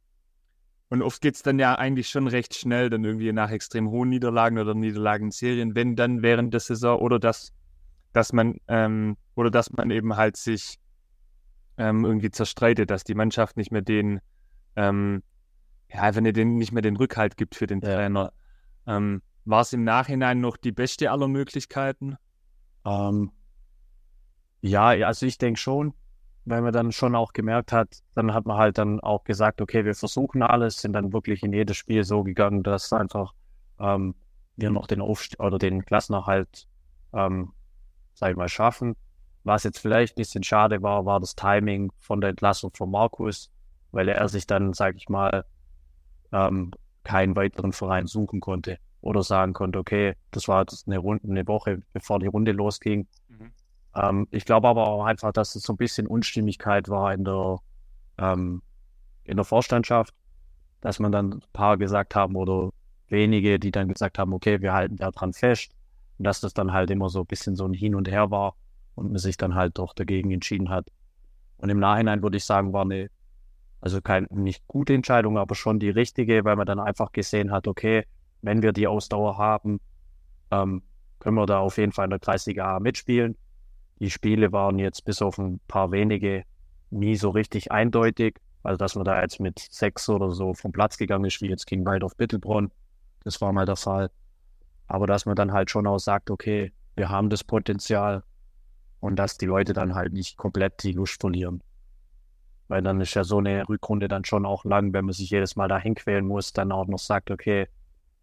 und 0.90 1.02
oft 1.02 1.20
geht 1.20 1.36
es 1.36 1.42
dann 1.42 1.58
ja 1.58 1.76
eigentlich 1.76 2.08
schon 2.08 2.26
recht 2.26 2.54
schnell, 2.54 2.90
dann 2.90 3.04
irgendwie 3.04 3.32
nach 3.32 3.50
extrem 3.50 3.90
hohen 3.90 4.08
Niederlagen 4.08 4.58
oder 4.58 4.74
Niederlagenserien, 4.74 5.76
wenn 5.76 5.94
dann 5.94 6.22
während 6.22 6.52
der 6.52 6.60
Saison 6.60 6.98
oder 6.98 7.20
dass, 7.20 7.52
dass 8.12 8.32
man 8.32 8.56
ähm, 8.66 9.16
oder 9.36 9.52
dass 9.52 9.70
man 9.70 9.90
eben 9.92 10.16
halt 10.16 10.36
sich 10.36 10.80
ähm, 11.76 12.04
irgendwie 12.04 12.30
zerstreitet, 12.30 12.90
dass 12.90 13.04
die 13.04 13.14
Mannschaft 13.14 13.56
nicht 13.56 13.70
mehr 13.70 13.82
den, 13.82 14.20
ähm, 14.74 15.22
ja, 15.88 16.02
einfach 16.02 16.20
nicht, 16.20 16.36
den, 16.36 16.56
nicht 16.56 16.72
mehr 16.72 16.82
den 16.82 16.96
Rückhalt 16.96 17.36
gibt 17.36 17.54
für 17.54 17.68
den 17.68 17.80
ja. 17.80 17.94
Trainer. 17.94 18.32
Ähm, 18.86 19.22
war 19.44 19.62
es 19.62 19.72
im 19.72 19.84
Nachhinein 19.84 20.40
noch 20.40 20.56
die 20.56 20.72
beste 20.72 21.10
aller 21.10 21.28
Möglichkeiten? 21.28 22.16
Ähm, 22.84 23.32
ja, 24.60 24.88
also 24.88 25.26
ich 25.26 25.38
denke 25.38 25.58
schon, 25.58 25.94
weil 26.44 26.62
man 26.62 26.72
dann 26.72 26.92
schon 26.92 27.14
auch 27.14 27.32
gemerkt 27.32 27.72
hat, 27.72 28.00
dann 28.14 28.34
hat 28.34 28.46
man 28.46 28.58
halt 28.58 28.78
dann 28.78 29.00
auch 29.00 29.24
gesagt, 29.24 29.60
okay, 29.60 29.84
wir 29.84 29.94
versuchen 29.94 30.42
alles, 30.42 30.80
sind 30.80 30.92
dann 30.92 31.12
wirklich 31.12 31.42
in 31.42 31.52
jedes 31.52 31.76
Spiel 31.76 32.04
so 32.04 32.22
gegangen, 32.22 32.62
dass 32.62 32.92
einfach 32.92 33.34
ähm, 33.78 34.14
wir 34.56 34.70
noch 34.70 34.86
den 34.86 35.00
Aufstieg 35.00 35.40
oder 35.40 35.58
den 35.58 35.84
Klassenerhalt, 35.84 36.66
ähm, 37.12 37.52
sag 38.14 38.30
ich 38.32 38.36
mal, 38.36 38.48
schaffen. 38.48 38.96
Was 39.42 39.64
jetzt 39.64 39.78
vielleicht 39.78 40.14
ein 40.14 40.20
bisschen 40.20 40.42
schade 40.42 40.82
war, 40.82 41.06
war 41.06 41.18
das 41.18 41.34
Timing 41.34 41.90
von 41.98 42.20
der 42.20 42.30
Entlassung 42.30 42.72
von 42.74 42.90
Markus, 42.90 43.50
weil 43.90 44.08
er 44.08 44.28
sich 44.28 44.46
dann, 44.46 44.74
sag 44.74 44.96
ich 44.96 45.08
mal, 45.08 45.46
ähm, 46.30 46.72
keinen 47.04 47.34
weiteren 47.36 47.72
Verein 47.72 48.06
suchen 48.06 48.40
konnte 48.40 48.78
oder 49.00 49.22
sagen 49.22 49.52
konnte, 49.52 49.78
okay, 49.78 50.14
das 50.30 50.48
war 50.48 50.60
jetzt 50.60 50.86
eine 50.86 50.98
Runde, 50.98 51.28
eine 51.28 51.46
Woche, 51.46 51.82
bevor 51.92 52.18
die 52.18 52.26
Runde 52.26 52.52
losging. 52.52 53.06
Mhm. 53.28 53.52
Ähm, 53.94 54.28
ich 54.30 54.44
glaube 54.44 54.68
aber 54.68 54.86
auch 54.86 55.04
einfach, 55.04 55.32
dass 55.32 55.54
es 55.54 55.62
so 55.62 55.72
ein 55.72 55.78
bisschen 55.78 56.06
Unstimmigkeit 56.06 56.88
war 56.88 57.12
in 57.12 57.24
der, 57.24 57.58
ähm, 58.18 58.62
in 59.24 59.36
der 59.36 59.44
Vorstandschaft, 59.44 60.14
dass 60.80 60.98
man 60.98 61.12
dann 61.12 61.32
ein 61.34 61.42
paar 61.52 61.76
gesagt 61.76 62.14
haben 62.14 62.36
oder 62.36 62.70
wenige, 63.08 63.58
die 63.58 63.70
dann 63.70 63.88
gesagt 63.88 64.18
haben, 64.18 64.32
okay, 64.32 64.60
wir 64.60 64.72
halten 64.72 64.96
daran 64.96 65.32
fest. 65.32 65.72
Und 66.18 66.24
dass 66.24 66.40
das 66.40 66.54
dann 66.54 66.72
halt 66.72 66.90
immer 66.90 67.08
so 67.08 67.20
ein 67.20 67.26
bisschen 67.26 67.56
so 67.56 67.64
ein 67.66 67.72
Hin 67.72 67.94
und 67.94 68.08
Her 68.08 68.30
war 68.30 68.54
und 68.94 69.10
man 69.10 69.18
sich 69.18 69.36
dann 69.36 69.54
halt 69.54 69.78
doch 69.78 69.94
dagegen 69.94 70.30
entschieden 70.30 70.68
hat. 70.68 70.88
Und 71.56 71.70
im 71.70 71.78
Nachhinein 71.78 72.22
würde 72.22 72.36
ich 72.36 72.44
sagen, 72.44 72.72
war 72.72 72.82
eine, 72.82 73.10
also 73.80 74.00
keine 74.00 74.26
nicht 74.30 74.66
gute 74.66 74.94
Entscheidung, 74.94 75.38
aber 75.38 75.54
schon 75.54 75.78
die 75.78 75.90
richtige, 75.90 76.44
weil 76.44 76.56
man 76.56 76.66
dann 76.66 76.78
einfach 76.78 77.12
gesehen 77.12 77.50
hat, 77.50 77.66
okay, 77.66 78.04
wenn 78.42 78.62
wir 78.62 78.72
die 78.72 78.86
Ausdauer 78.86 79.38
haben, 79.38 79.80
ähm, 80.50 80.82
können 81.18 81.36
wir 81.36 81.46
da 81.46 81.58
auf 81.58 81.78
jeden 81.78 81.92
Fall 81.92 82.04
in 82.04 82.10
der 82.10 82.18
Kreisliga 82.18 82.76
A 82.76 82.80
mitspielen. 82.80 83.36
Die 84.00 84.10
Spiele 84.10 84.52
waren 84.52 84.78
jetzt 84.78 85.04
bis 85.04 85.20
auf 85.20 85.38
ein 85.38 85.60
paar 85.68 85.92
wenige 85.92 86.44
nie 86.90 87.16
so 87.16 87.30
richtig 87.30 87.70
eindeutig. 87.70 88.38
Also, 88.62 88.76
dass 88.76 88.94
man 88.94 89.04
da 89.04 89.20
jetzt 89.20 89.40
mit 89.40 89.58
sechs 89.58 90.08
oder 90.08 90.30
so 90.30 90.54
vom 90.54 90.72
Platz 90.72 90.96
gegangen 90.98 91.24
ist, 91.24 91.40
wie 91.40 91.48
jetzt 91.48 91.66
gegen 91.66 91.84
Waldorf 91.84 92.16
Bittelbronn. 92.16 92.70
Das 93.24 93.40
war 93.40 93.52
mal 93.52 93.66
der 93.66 93.76
Fall. 93.76 94.10
Aber 94.86 95.06
dass 95.06 95.24
man 95.26 95.36
dann 95.36 95.52
halt 95.52 95.70
schon 95.70 95.86
auch 95.86 95.98
sagt, 95.98 96.30
okay, 96.30 96.72
wir 96.96 97.08
haben 97.08 97.30
das 97.30 97.44
Potenzial 97.44 98.22
und 99.00 99.16
dass 99.16 99.38
die 99.38 99.46
Leute 99.46 99.72
dann 99.72 99.94
halt 99.94 100.12
nicht 100.12 100.36
komplett 100.36 100.82
die 100.82 100.92
Lust 100.92 101.20
verlieren. 101.20 101.62
Weil 102.68 102.82
dann 102.82 103.00
ist 103.00 103.14
ja 103.14 103.24
so 103.24 103.38
eine 103.38 103.68
Rückrunde 103.68 104.08
dann 104.08 104.24
schon 104.24 104.46
auch 104.46 104.64
lang, 104.64 104.92
wenn 104.92 105.06
man 105.06 105.14
sich 105.14 105.30
jedes 105.30 105.56
Mal 105.56 105.68
dahin 105.68 105.94
quälen 105.94 106.26
muss, 106.26 106.52
dann 106.52 106.72
auch 106.72 106.86
noch 106.86 106.98
sagt, 106.98 107.30
okay, 107.30 107.68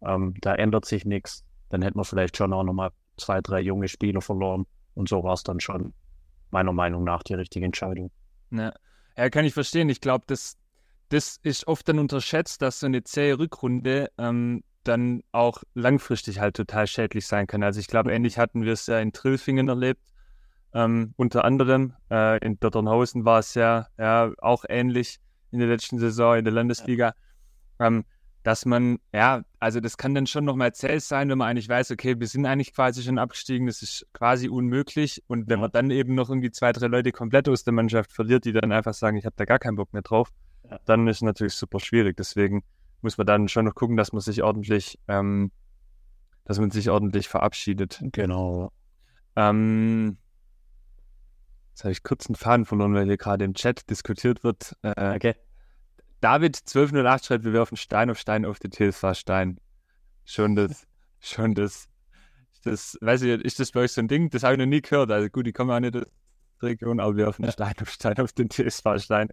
ähm, 0.02 0.34
da 0.40 0.54
ändert 0.54 0.84
sich 0.84 1.04
nichts, 1.04 1.44
dann 1.70 1.82
hätte 1.82 1.96
man 1.96 2.04
vielleicht 2.04 2.36
schon 2.36 2.52
auch 2.52 2.64
nochmal 2.64 2.90
zwei, 3.16 3.40
drei 3.40 3.60
junge 3.60 3.88
Spieler 3.88 4.20
verloren. 4.20 4.66
Und 4.94 5.08
so 5.08 5.22
war 5.22 5.34
es 5.34 5.42
dann 5.42 5.60
schon 5.60 5.92
meiner 6.50 6.72
Meinung 6.72 7.04
nach 7.04 7.22
die 7.22 7.34
richtige 7.34 7.66
Entscheidung. 7.66 8.10
Ja, 8.50 8.72
ja 9.16 9.30
kann 9.30 9.44
ich 9.44 9.54
verstehen. 9.54 9.88
Ich 9.88 10.00
glaube, 10.00 10.24
das, 10.26 10.56
das 11.08 11.38
ist 11.42 11.66
oft 11.68 11.88
dann 11.88 11.98
unterschätzt, 11.98 12.62
dass 12.62 12.80
so 12.80 12.86
eine 12.86 13.04
zähe 13.04 13.38
Rückrunde 13.38 14.10
ähm, 14.18 14.62
dann 14.84 15.22
auch 15.32 15.62
langfristig 15.74 16.40
halt 16.40 16.56
total 16.56 16.86
schädlich 16.86 17.26
sein 17.26 17.46
kann. 17.46 17.62
Also 17.62 17.80
ich 17.80 17.88
glaube, 17.88 18.12
ähnlich 18.12 18.38
hatten 18.38 18.62
wir 18.62 18.72
es 18.72 18.86
ja 18.86 18.98
in 18.98 19.12
Trillfingen 19.12 19.68
erlebt. 19.68 20.02
Ähm, 20.74 21.14
unter 21.16 21.44
anderem 21.44 21.94
äh, 22.10 22.44
in 22.44 22.58
Dotternhausen 22.60 23.24
war 23.24 23.38
es 23.38 23.54
ja, 23.54 23.88
ja 23.98 24.32
auch 24.38 24.64
ähnlich 24.68 25.18
in 25.50 25.60
der 25.60 25.68
letzten 25.68 25.98
Saison 25.98 26.36
in 26.36 26.44
der 26.44 26.52
Landesliga. 26.52 27.14
Ähm, 27.78 28.04
dass 28.42 28.64
man, 28.64 28.98
ja, 29.12 29.42
also 29.58 29.80
das 29.80 29.96
kann 29.96 30.14
dann 30.14 30.26
schon 30.26 30.44
nochmal 30.44 30.72
zäh 30.72 30.98
sein, 30.98 31.28
wenn 31.28 31.38
man 31.38 31.48
eigentlich 31.48 31.68
weiß, 31.68 31.90
okay, 31.90 32.18
wir 32.18 32.26
sind 32.26 32.46
eigentlich 32.46 32.72
quasi 32.72 33.02
schon 33.02 33.18
abgestiegen, 33.18 33.66
das 33.66 33.82
ist 33.82 34.06
quasi 34.12 34.48
unmöglich. 34.48 35.22
Und 35.26 35.48
wenn 35.48 35.60
man 35.60 35.70
dann 35.70 35.90
eben 35.90 36.14
noch 36.14 36.28
irgendwie 36.28 36.50
zwei, 36.50 36.72
drei 36.72 36.86
Leute 36.86 37.12
komplett 37.12 37.48
aus 37.48 37.64
der 37.64 37.72
Mannschaft 37.72 38.12
verliert, 38.12 38.44
die 38.44 38.52
dann 38.52 38.72
einfach 38.72 38.94
sagen, 38.94 39.16
ich 39.16 39.26
habe 39.26 39.34
da 39.36 39.44
gar 39.44 39.58
keinen 39.58 39.76
Bock 39.76 39.92
mehr 39.92 40.02
drauf, 40.02 40.30
ja. 40.70 40.78
dann 40.84 41.06
ist 41.08 41.16
es 41.16 41.22
natürlich 41.22 41.54
super 41.54 41.80
schwierig. 41.80 42.16
Deswegen 42.16 42.62
muss 43.02 43.18
man 43.18 43.26
dann 43.26 43.48
schon 43.48 43.64
noch 43.64 43.74
gucken, 43.74 43.96
dass 43.96 44.12
man 44.12 44.20
sich 44.20 44.42
ordentlich, 44.42 44.98
ähm, 45.08 45.50
dass 46.44 46.58
man 46.58 46.70
sich 46.70 46.90
ordentlich 46.90 47.28
verabschiedet. 47.28 48.00
Genau. 48.12 48.72
Ähm, 49.36 50.16
jetzt 51.70 51.84
habe 51.84 51.92
ich 51.92 52.02
kurz 52.02 52.26
einen 52.26 52.36
Faden 52.36 52.64
verloren, 52.64 52.94
weil 52.94 53.06
hier 53.06 53.16
gerade 53.16 53.44
im 53.44 53.54
Chat 53.54 53.90
diskutiert 53.90 54.44
wird. 54.44 54.76
Äh, 54.82 55.16
okay. 55.16 55.34
David 56.20 56.56
1208 56.56 57.24
schreibt, 57.24 57.44
wir 57.44 57.52
werfen 57.52 57.76
Stein 57.76 58.10
auf 58.10 58.18
Stein 58.18 58.44
auf 58.44 58.58
den 58.58 58.72
TSV 58.72 59.14
Stein. 59.14 59.58
Schon 60.24 60.56
das, 60.56 60.86
schon 61.20 61.54
das, 61.54 61.88
das, 62.64 62.98
weiß 63.00 63.22
ich, 63.22 63.40
ist 63.42 63.60
das 63.60 63.72
bei 63.72 63.80
euch 63.80 63.92
so 63.92 64.00
ein 64.00 64.08
Ding? 64.08 64.30
Das 64.30 64.42
habe 64.42 64.54
ich 64.54 64.58
noch 64.58 64.66
nie 64.66 64.82
gehört. 64.82 65.10
Also 65.10 65.28
gut, 65.28 65.46
ich 65.46 65.54
komme 65.54 65.74
auch 65.74 65.80
nicht 65.80 65.96
aus 65.96 66.04
der 66.60 66.68
Region, 66.70 67.00
aber 67.00 67.16
wir 67.16 67.26
werfen. 67.26 67.50
Stein 67.50 67.74
auf 67.80 67.90
Stein 67.90 68.18
auf 68.18 68.32
den 68.32 68.50
TSV 68.50 68.98
Stein. 68.98 69.28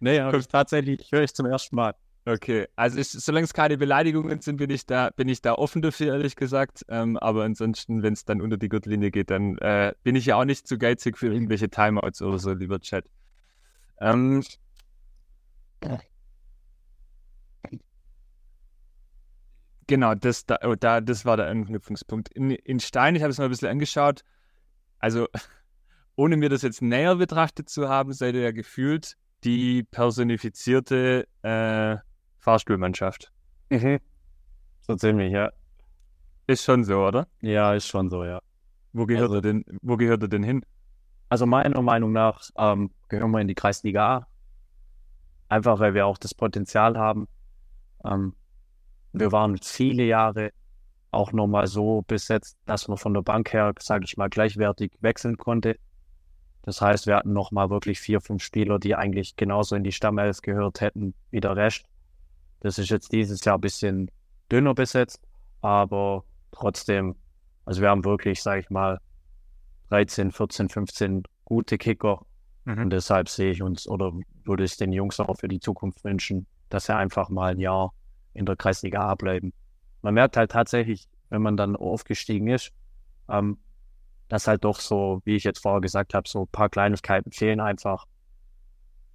Nee, 0.00 0.16
ja, 0.16 0.32
tatsächlich 0.32 1.12
höre 1.12 1.22
ich 1.22 1.34
zum 1.34 1.46
ersten 1.46 1.76
Mal. 1.76 1.94
Okay, 2.24 2.68
also 2.76 2.98
ich, 2.98 3.10
solange 3.10 3.44
es 3.44 3.52
keine 3.52 3.76
Beleidigungen 3.76 4.40
sind, 4.40 4.56
bin 4.56 4.70
ich 4.70 4.86
da, 4.86 5.10
bin 5.10 5.28
ich 5.28 5.42
da 5.42 5.54
offen 5.54 5.82
dafür, 5.82 6.14
ehrlich 6.14 6.36
gesagt. 6.36 6.84
Ähm, 6.88 7.16
aber 7.16 7.42
ansonsten, 7.42 8.02
wenn 8.04 8.12
es 8.12 8.24
dann 8.24 8.40
unter 8.40 8.56
die 8.56 8.68
Gürtellinie 8.68 9.10
geht, 9.10 9.30
dann 9.30 9.58
äh, 9.58 9.92
bin 10.04 10.14
ich 10.14 10.26
ja 10.26 10.36
auch 10.36 10.44
nicht 10.44 10.68
zu 10.68 10.78
geizig 10.78 11.18
für 11.18 11.32
irgendwelche 11.32 11.68
Timeouts 11.68 12.22
oder 12.22 12.38
so, 12.38 12.52
lieber 12.52 12.78
Chat. 12.80 13.06
Ähm, 14.00 14.44
Genau, 19.92 20.14
das, 20.14 20.46
da, 20.46 20.56
oh, 20.64 20.74
da, 20.74 21.02
das 21.02 21.26
war 21.26 21.36
der 21.36 21.48
Anknüpfungspunkt. 21.48 22.30
In, 22.30 22.50
in 22.50 22.80
Stein, 22.80 23.14
ich 23.14 23.20
habe 23.20 23.30
es 23.30 23.36
mal 23.36 23.44
ein 23.44 23.50
bisschen 23.50 23.68
angeschaut, 23.68 24.24
also 24.98 25.28
ohne 26.16 26.38
mir 26.38 26.48
das 26.48 26.62
jetzt 26.62 26.80
näher 26.80 27.16
betrachtet 27.16 27.68
zu 27.68 27.90
haben, 27.90 28.14
seid 28.14 28.34
ihr 28.34 28.40
ja 28.40 28.52
gefühlt 28.52 29.18
die 29.44 29.82
personifizierte 29.82 31.28
äh, 31.42 31.98
Fahrstuhlmannschaft. 32.38 33.30
Mhm. 33.68 33.98
So 34.80 34.96
ziemlich, 34.96 35.30
ja. 35.30 35.50
Ist 36.46 36.64
schon 36.64 36.84
so, 36.84 37.06
oder? 37.06 37.28
Ja, 37.42 37.74
ist 37.74 37.86
schon 37.86 38.08
so, 38.08 38.24
ja. 38.24 38.40
Wo 38.94 39.04
gehört, 39.04 39.24
also, 39.24 39.34
er, 39.34 39.42
denn, 39.42 39.62
wo 39.82 39.98
gehört 39.98 40.22
er 40.22 40.28
denn 40.28 40.42
hin? 40.42 40.64
Also 41.28 41.44
meiner 41.44 41.82
Meinung 41.82 42.12
nach 42.12 42.48
ähm, 42.56 42.92
gehören 43.10 43.30
wir 43.30 43.42
in 43.42 43.48
die 43.48 43.54
Kreisliga 43.54 44.16
A. 44.16 44.26
Einfach 45.50 45.80
weil 45.80 45.92
wir 45.92 46.06
auch 46.06 46.16
das 46.16 46.34
Potenzial 46.34 46.96
haben. 46.96 47.28
Ähm, 48.06 48.34
wir 49.12 49.32
waren 49.32 49.58
viele 49.58 50.04
Jahre 50.04 50.52
auch 51.10 51.32
nochmal 51.32 51.66
so 51.66 52.02
besetzt, 52.06 52.56
dass 52.64 52.88
man 52.88 52.96
von 52.96 53.14
der 53.14 53.22
Bank 53.22 53.52
her, 53.52 53.72
sage 53.78 54.04
ich 54.06 54.16
mal, 54.16 54.28
gleichwertig 54.28 54.92
wechseln 55.00 55.36
konnte. 55.36 55.76
Das 56.62 56.80
heißt, 56.80 57.06
wir 57.06 57.16
hatten 57.16 57.32
nochmal 57.32 57.70
wirklich 57.70 58.00
vier, 58.00 58.20
fünf 58.20 58.42
Spieler, 58.42 58.78
die 58.78 58.94
eigentlich 58.94 59.36
genauso 59.36 59.76
in 59.76 59.84
die 59.84 59.92
Stammelf 59.92 60.40
gehört 60.40 60.80
hätten 60.80 61.14
wie 61.30 61.40
der 61.40 61.56
Rest. 61.56 61.84
Das 62.60 62.78
ist 62.78 62.88
jetzt 62.88 63.12
dieses 63.12 63.44
Jahr 63.44 63.58
ein 63.58 63.60
bisschen 63.60 64.10
dünner 64.50 64.74
besetzt, 64.74 65.20
aber 65.60 66.24
trotzdem, 66.52 67.16
also 67.64 67.82
wir 67.82 67.90
haben 67.90 68.04
wirklich, 68.04 68.40
sage 68.42 68.60
ich 68.60 68.70
mal, 68.70 68.98
13, 69.90 70.30
14, 70.30 70.68
15 70.68 71.22
gute 71.44 71.76
Kicker. 71.76 72.24
Mhm. 72.64 72.78
Und 72.78 72.90
deshalb 72.90 73.28
sehe 73.28 73.50
ich 73.50 73.62
uns 73.62 73.86
oder 73.86 74.12
würde 74.44 74.64
ich 74.64 74.76
den 74.76 74.92
Jungs 74.92 75.20
auch 75.20 75.36
für 75.36 75.48
die 75.48 75.60
Zukunft 75.60 76.04
wünschen, 76.04 76.46
dass 76.70 76.86
sie 76.86 76.94
einfach 76.94 77.28
mal 77.28 77.52
ein 77.52 77.58
Jahr 77.58 77.92
in 78.34 78.46
der 78.46 78.56
Kreisliga 78.56 79.00
A 79.00 79.14
bleiben. 79.14 79.52
Man 80.02 80.14
merkt 80.14 80.36
halt 80.36 80.50
tatsächlich, 80.50 81.08
wenn 81.30 81.42
man 81.42 81.56
dann 81.56 81.76
aufgestiegen 81.76 82.48
ist, 82.48 82.72
ähm, 83.28 83.58
dass 84.28 84.48
halt 84.48 84.64
doch 84.64 84.80
so, 84.80 85.20
wie 85.24 85.36
ich 85.36 85.44
jetzt 85.44 85.60
vorher 85.60 85.80
gesagt 85.80 86.14
habe, 86.14 86.28
so 86.28 86.42
ein 86.42 86.48
paar 86.48 86.68
Kleinigkeiten 86.68 87.32
fehlen 87.32 87.60
einfach. 87.60 88.06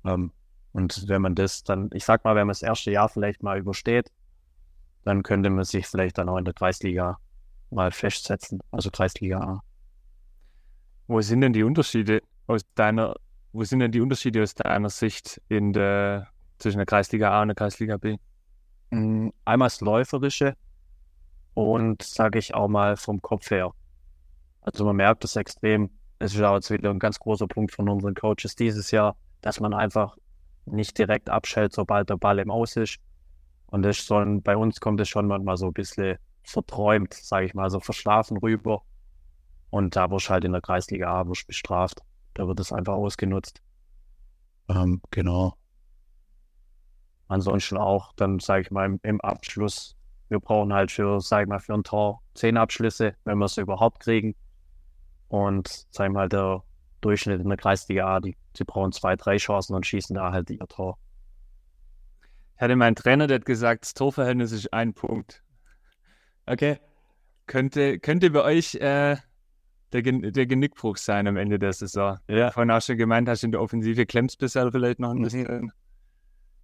Ähm, 0.06 0.32
und 0.73 1.08
wenn 1.08 1.21
man 1.21 1.36
das 1.36 1.63
dann, 1.63 1.89
ich 1.93 2.06
sag 2.06 2.23
mal, 2.23 2.36
wenn 2.36 2.47
man 2.47 2.53
das 2.53 2.62
erste 2.62 2.91
Jahr 2.91 3.10
vielleicht 3.10 3.41
mal 3.41 3.58
übersteht, 3.58 4.12
dann 5.03 5.23
könnte 5.23 5.49
man 5.49 5.63
sich 5.63 5.88
vielleicht 5.88 6.17
dann 6.17 6.30
auch 6.30 6.38
in 6.38 6.45
der 6.45 6.53
Kreisliga 6.53 7.17
mal 7.71 7.91
festsetzen, 7.91 8.60
also 8.71 8.91
Kreisliga 8.91 9.39
A. 9.39 9.63
Wo 11.08 11.21
sind 11.21 11.41
denn 11.41 11.53
die 11.53 11.63
Unterschiede 11.63 12.21
aus 12.45 12.62
deiner, 12.75 13.15
wo 13.53 13.63
sind 13.63 13.80
denn 13.80 13.91
die 13.91 14.01
Unterschiede 14.01 14.43
aus 14.43 14.53
deiner 14.53 14.89
Sicht 14.89 15.41
in 15.49 15.73
der, 15.73 16.27
zwischen 16.60 16.77
der 16.77 16.86
Kreisliga 16.86 17.32
A 17.32 17.41
und 17.41 17.47
der 17.47 17.56
Kreisliga 17.56 17.97
B? 17.97 18.17
Mm, 18.89 19.30
einmal 19.45 19.67
das 19.67 19.82
Läuferische 19.82 20.56
und 21.54 22.04
sage 22.04 22.39
ich 22.39 22.54
auch 22.54 22.67
mal 22.67 22.97
vom 22.97 23.21
Kopf 23.21 23.52
her. 23.52 23.71
Also 24.62 24.86
man 24.86 24.95
merkt 24.95 25.23
das 25.23 25.36
extrem. 25.36 25.89
Es 26.19 26.34
ist 26.34 26.41
auch 26.41 26.56
jetzt 26.56 26.69
wieder 26.69 26.89
ein 26.89 27.00
ganz 27.00 27.19
großer 27.19 27.47
Punkt 27.47 27.71
von 27.71 27.89
unseren 27.89 28.15
Coaches 28.15 28.56
dieses 28.56 28.91
Jahr, 28.91 29.15
dass 29.41 29.60
man 29.60 29.73
einfach 29.73 30.17
nicht 30.65 30.97
direkt 30.97 31.30
abschält, 31.30 31.73
sobald 31.73 32.10
der 32.10 32.17
Ball 32.17 32.39
im 32.39 32.52
Aus 32.52 32.76
ist. 32.76 32.97
Und 33.67 33.84
das 33.84 33.97
schon, 33.97 34.41
bei 34.41 34.56
uns 34.56 34.80
kommt 34.80 35.00
es 35.02 35.10
schon 35.10 35.28
manchmal 35.28 35.58
so 35.58 35.67
ein 35.67 35.73
bisschen 35.73 36.17
verträumt, 36.43 37.13
sage 37.13 37.45
ich 37.45 37.54
mal, 37.54 37.69
so 37.69 37.80
verschlafen 37.80 38.38
rüber. 38.38 38.82
Und 39.69 39.95
da 39.95 40.10
wirst 40.10 40.28
du 40.28 40.32
halt 40.32 40.45
in 40.45 40.54
der 40.54 40.62
Kreisliga 40.62 41.08
A 41.08 41.23
bestraft. 41.23 42.02
Da 42.34 42.47
wird 42.47 42.60
es 42.60 42.71
einfach 42.71 42.93
ausgenutzt. 42.93 43.62
Ähm, 44.69 45.02
genau. 45.12 45.56
Ansonsten 47.28 47.78
auch 47.78 48.13
dann, 48.13 48.40
sage 48.40 48.62
ich 48.62 48.72
mal, 48.72 48.86
im, 48.86 49.00
im, 49.04 49.22
Abschluss. 49.22 49.96
Wir 50.30 50.40
brauchen 50.40 50.74
halt 50.74 50.92
für, 50.92 51.20
sage 51.20 51.44
ich 51.44 51.50
mal, 51.50 51.60
für 51.60 51.74
ein 51.74 51.84
Tor 51.84 52.22
zehn 52.34 52.58
Abschlüsse, 52.58 53.16
wenn 53.26 53.38
wir 53.38 53.46
es 53.46 53.58
überhaupt 53.58 54.00
kriegen. 54.00 54.36
Und, 55.28 55.68
sagen 55.92 56.13
wir 56.13 56.22
mal, 56.22 56.30
der 56.30 56.63
Durchschnitt 57.02 57.42
in 57.42 57.50
der 57.50 57.58
Kreisliga 57.58 58.16
A, 58.16 58.20
die, 58.20 58.36
die 58.56 58.63
brauchen 58.63 58.94
zwei, 58.94 59.16
drei 59.16 59.38
Chancen 59.38 59.76
und 59.76 59.86
schießen 59.86 60.16
da 60.16 60.32
halt 60.32 60.50
ihr 60.50 60.60
Tor. 60.68 60.98
Ich 62.56 62.62
hatte 62.62 62.76
meinen 62.76 62.96
Trainer, 62.96 63.28
der 63.28 63.36
hat 63.36 63.46
gesagt, 63.46 63.84
das 63.84 63.94
Torverhältnis 63.94 64.52
ist 64.52 64.74
ein 64.74 64.94
Punkt. 64.94 65.44
Okay. 66.46 66.80
Könnte, 67.46 68.00
könnte 68.00 68.32
bei 68.32 68.44
euch 68.44 68.76
äh, 68.76 69.18
der, 69.94 70.02
der 70.02 70.46
Genickbruch 70.48 70.98
sein 70.98 71.28
am 71.28 71.38
Ende 71.38 71.60
der 71.60 71.74
Saison. 71.74 72.20
Ja. 72.28 72.52
Vorhin 72.52 72.72
auch 72.72 72.82
schon 72.82 72.98
gemeint 72.98 73.30
hast, 73.30 73.44
in 73.44 73.52
der 73.52 73.62
Offensive 73.62 74.06
klemmst 74.06 74.40
bisher 74.40 74.72
vielleicht 74.72 75.00
noch 75.00 75.12
ein 75.12 75.18
mhm. 75.18 75.24
bisschen. 75.24 75.62
Mhm 75.62 75.72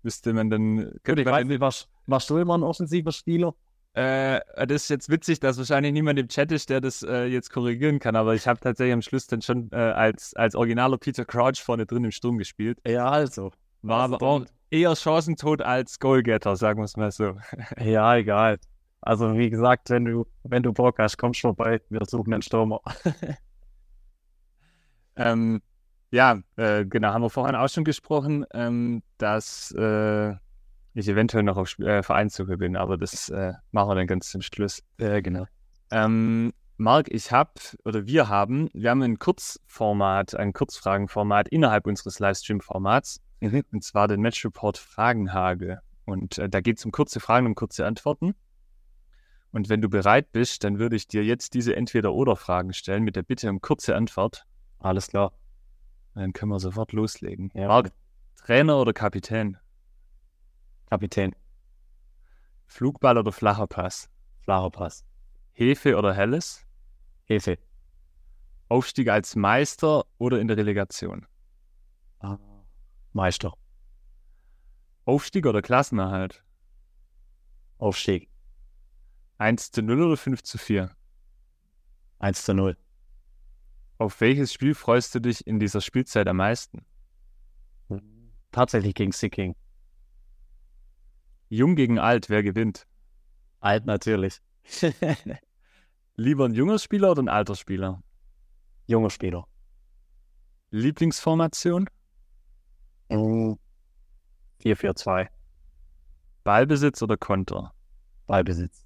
müsste 0.03 0.33
man 0.33 0.49
dann. 0.49 0.91
Könnte 1.03 1.21
ich 1.21 1.27
weiß 1.27 1.45
nicht, 1.45 1.59
warst, 1.59 1.89
warst 2.07 2.29
du 2.29 2.37
immer 2.37 2.57
ein 2.57 2.63
offensiver 2.63 3.11
Spieler? 3.11 3.55
Äh, 3.93 4.39
das 4.55 4.83
ist 4.83 4.89
jetzt 4.89 5.09
witzig, 5.09 5.39
dass 5.39 5.57
wahrscheinlich 5.57 5.93
niemand 5.93 6.17
im 6.17 6.27
Chat 6.27 6.51
ist, 6.51 6.69
der 6.69 6.81
das 6.81 7.03
äh, 7.03 7.25
jetzt 7.25 7.51
korrigieren 7.51 7.99
kann, 7.99 8.15
aber 8.15 8.33
ich 8.33 8.47
habe 8.47 8.59
tatsächlich 8.59 8.93
am 8.93 9.03
Schluss 9.03 9.27
dann 9.27 9.43
schon 9.43 9.69
äh, 9.71 9.75
als, 9.75 10.35
als 10.35 10.55
originaler 10.55 10.97
Peter 10.97 11.25
Crouch 11.25 11.61
vorne 11.61 11.85
drin 11.85 12.03
im 12.03 12.11
Sturm 12.11 12.39
gespielt. 12.39 12.79
Ja, 12.87 13.09
also. 13.09 13.51
War 13.83 14.01
aber 14.01 14.21
auch 14.21 14.45
eher 14.71 14.95
Chancentod 14.95 15.61
als 15.61 15.99
Goalgetter, 15.99 16.55
sagen 16.55 16.79
wir 16.79 16.85
es 16.85 16.97
mal 16.97 17.11
so. 17.11 17.35
Ja, 17.79 18.15
egal. 18.15 18.57
Also 19.01 19.37
wie 19.37 19.49
gesagt, 19.49 19.89
wenn 19.89 20.05
du, 20.05 20.25
wenn 20.43 20.63
du 20.63 20.73
Bock 20.73 20.97
hast, 20.97 21.17
kommst 21.17 21.41
vorbei, 21.41 21.81
wir 21.89 22.01
suchen 22.07 22.33
einen 22.33 22.41
Stürmer. 22.41 22.81
ähm, 25.17 25.61
ja, 26.13 26.39
äh, 26.57 26.85
genau, 26.85 27.07
haben 27.07 27.23
wir 27.23 27.31
vorhin 27.31 27.55
auch 27.55 27.67
schon 27.67 27.83
gesprochen, 27.83 28.45
ähm, 28.53 29.01
dass 29.17 29.71
äh, 29.71 30.33
ich 30.93 31.07
eventuell 31.07 31.41
noch 31.41 31.57
auf 31.57 31.79
äh, 31.79 32.03
Vereinssuche 32.03 32.57
bin, 32.57 32.75
aber 32.75 32.97
das 32.97 33.29
äh, 33.29 33.53
machen 33.71 33.89
wir 33.89 33.95
dann 33.95 34.05
ganz 34.05 34.29
zum 34.29 34.43
Schluss. 34.43 34.83
Genau. 34.97 35.47
Ähm, 35.89 36.53
Marc, 36.77 37.11
ich 37.11 37.31
habe 37.31 37.53
oder 37.83 38.05
wir 38.05 38.29
haben, 38.29 38.69
wir 38.73 38.91
haben 38.91 39.01
ein 39.01 39.17
Kurzformat, 39.17 40.35
ein 40.35 40.53
Kurzfragenformat 40.53 41.49
innerhalb 41.49 41.87
unseres 41.87 42.19
Livestream-Formats, 42.19 43.19
mhm. 43.39 43.63
und 43.71 43.83
zwar 43.83 44.07
den 44.07 44.21
Match 44.21 44.45
Report 44.45 44.77
Fragenhagel. 44.77 45.79
Und 46.05 46.37
äh, 46.37 46.47
da 46.47 46.61
geht 46.61 46.77
es 46.77 46.85
um 46.85 46.91
kurze 46.91 47.21
Fragen 47.21 47.47
und 47.47 47.55
kurze 47.55 47.87
Antworten. 47.87 48.35
Und 49.51 49.67
wenn 49.67 49.81
du 49.81 49.89
bereit 49.89 50.31
bist, 50.31 50.63
dann 50.63 50.77
würde 50.77 50.95
ich 50.95 51.07
dir 51.07 51.23
jetzt 51.23 51.55
diese 51.55 51.75
Entweder-Oder-Fragen 51.75 52.73
stellen 52.73 53.03
mit 53.03 53.15
der 53.15 53.23
Bitte 53.23 53.49
um 53.49 53.61
kurze 53.61 53.95
Antwort. 53.95 54.45
Alles 54.77 55.07
klar. 55.07 55.31
Dann 56.13 56.33
können 56.33 56.51
wir 56.51 56.59
sofort 56.59 56.91
loslegen. 56.91 57.51
Ja. 57.53 57.67
Marc, 57.67 57.91
Trainer 58.35 58.77
oder 58.77 58.93
Kapitän? 58.93 59.57
Kapitän. 60.89 61.35
Flugball 62.65 63.17
oder 63.17 63.31
flacher 63.31 63.67
Pass? 63.67 64.09
Flacher 64.39 64.69
Pass. 64.69 65.05
Hefe 65.53 65.97
oder 65.97 66.13
Helles? 66.13 66.65
Hefe. 67.25 67.57
Aufstieg 68.69 69.09
als 69.09 69.35
Meister 69.35 70.05
oder 70.17 70.39
in 70.39 70.47
der 70.47 70.57
Relegation? 70.57 71.25
Ah, 72.19 72.37
Meister. 73.11 73.53
Aufstieg 75.05 75.45
oder 75.45 75.61
Klassenerhalt? 75.61 76.43
Aufstieg. 77.77 78.29
1 79.37 79.71
zu 79.71 79.81
0 79.81 80.01
oder 80.01 80.17
5 80.17 80.43
zu 80.43 80.57
4? 80.57 80.89
1 82.19 82.45
zu 82.45 82.53
0. 82.53 82.77
Auf 83.97 84.19
welches 84.21 84.51
Spiel 84.53 84.75
freust 84.75 85.13
du 85.15 85.19
dich 85.19 85.45
in 85.45 85.59
dieser 85.59 85.81
Spielzeit 85.81 86.27
am 86.27 86.37
meisten? 86.37 86.85
Tatsächlich 88.51 88.93
gegen 88.95 89.11
Sicking. 89.11 89.55
Jung 91.49 91.75
gegen 91.75 91.99
alt, 91.99 92.29
wer 92.29 92.43
gewinnt? 92.43 92.87
Alt 93.59 93.85
natürlich. 93.85 94.41
Lieber 96.15 96.45
ein 96.45 96.53
junger 96.53 96.79
Spieler 96.79 97.11
oder 97.11 97.23
ein 97.23 97.29
alter 97.29 97.55
Spieler? 97.55 98.03
Junger 98.85 99.09
Spieler. 99.09 99.47
Lieblingsformation? 100.71 101.89
4-4-2. 104.63 105.27
Ballbesitz 106.43 107.01
oder 107.01 107.17
Konter? 107.17 107.73
Ballbesitz. 108.25 108.85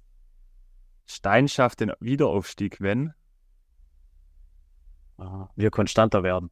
Stein 1.06 1.48
schafft 1.48 1.80
den 1.80 1.92
Wiederaufstieg, 2.00 2.80
wenn? 2.80 3.14
Wir 5.56 5.70
konstanter 5.70 6.22
werden. 6.22 6.50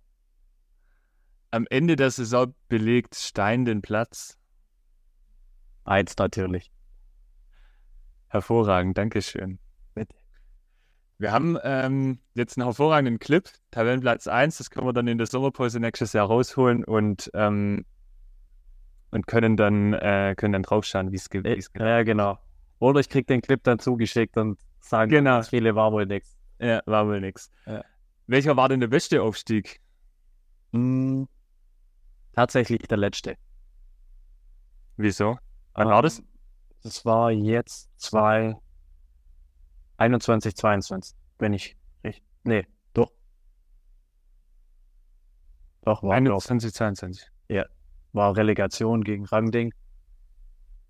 Am 1.52 1.66
Ende 1.70 1.96
der 1.96 2.10
Saison 2.10 2.54
belegt 2.68 3.14
Stein 3.14 3.64
den 3.64 3.80
Platz? 3.80 4.36
Eins 5.84 6.16
natürlich. 6.18 6.70
Hervorragend, 8.28 8.98
Dankeschön. 8.98 9.60
Bitte. 9.94 10.16
Wir 11.18 11.32
haben 11.32 11.56
ähm, 11.62 12.18
jetzt 12.34 12.58
einen 12.58 12.66
hervorragenden 12.66 13.20
Clip, 13.20 13.48
Tabellenplatz 13.70 14.26
1, 14.26 14.58
das 14.58 14.70
können 14.70 14.86
wir 14.86 14.92
dann 14.92 15.06
in 15.06 15.16
der 15.16 15.28
Sommerpause 15.28 15.78
nächstes 15.80 16.12
Jahr 16.12 16.26
rausholen 16.26 16.84
und, 16.84 17.30
ähm, 17.34 17.86
und 19.12 19.26
können 19.28 19.56
dann, 19.56 19.94
äh, 19.94 20.34
können 20.36 20.52
dann 20.52 20.64
draufschauen, 20.64 21.12
wie 21.12 21.16
es 21.16 21.30
geht. 21.30 21.46
Ja, 21.78 22.02
genau. 22.02 22.38
Oder 22.80 23.00
ich 23.00 23.08
krieg 23.08 23.26
den 23.28 23.40
Clip 23.40 23.62
dann 23.62 23.78
zugeschickt 23.78 24.36
und 24.36 24.58
sagen, 24.80 25.10
genau. 25.10 25.40
viele 25.42 25.74
war 25.74 25.92
wohl 25.92 26.04
nix. 26.04 26.36
Ja, 26.58 26.82
war 26.84 27.06
wohl 27.06 27.20
nix. 27.20 27.50
Ja. 27.64 27.82
Welcher 28.26 28.56
war 28.56 28.68
denn 28.68 28.80
der 28.80 28.88
beste 28.88 29.22
Aufstieg? 29.22 29.80
Hm, 30.72 31.28
tatsächlich 32.32 32.82
der 32.88 32.98
letzte. 32.98 33.36
Wieso? 34.96 35.38
Wann 35.74 35.88
war 35.88 36.02
das? 36.02 36.22
Das 36.82 37.04
war 37.04 37.30
jetzt 37.30 37.88
2, 37.98 38.56
21, 39.98 40.56
22, 40.56 41.16
wenn 41.38 41.52
ich 41.52 41.76
richtig. 42.04 42.24
Nee, 42.44 42.66
doch. 42.94 43.12
Doch, 45.82 46.02
war 46.02 46.14
21, 46.14 46.72
22. 46.72 47.28
Ja. 47.48 47.64
War 48.12 48.36
Relegation 48.36 49.04
gegen 49.04 49.26
Rangding 49.26 49.72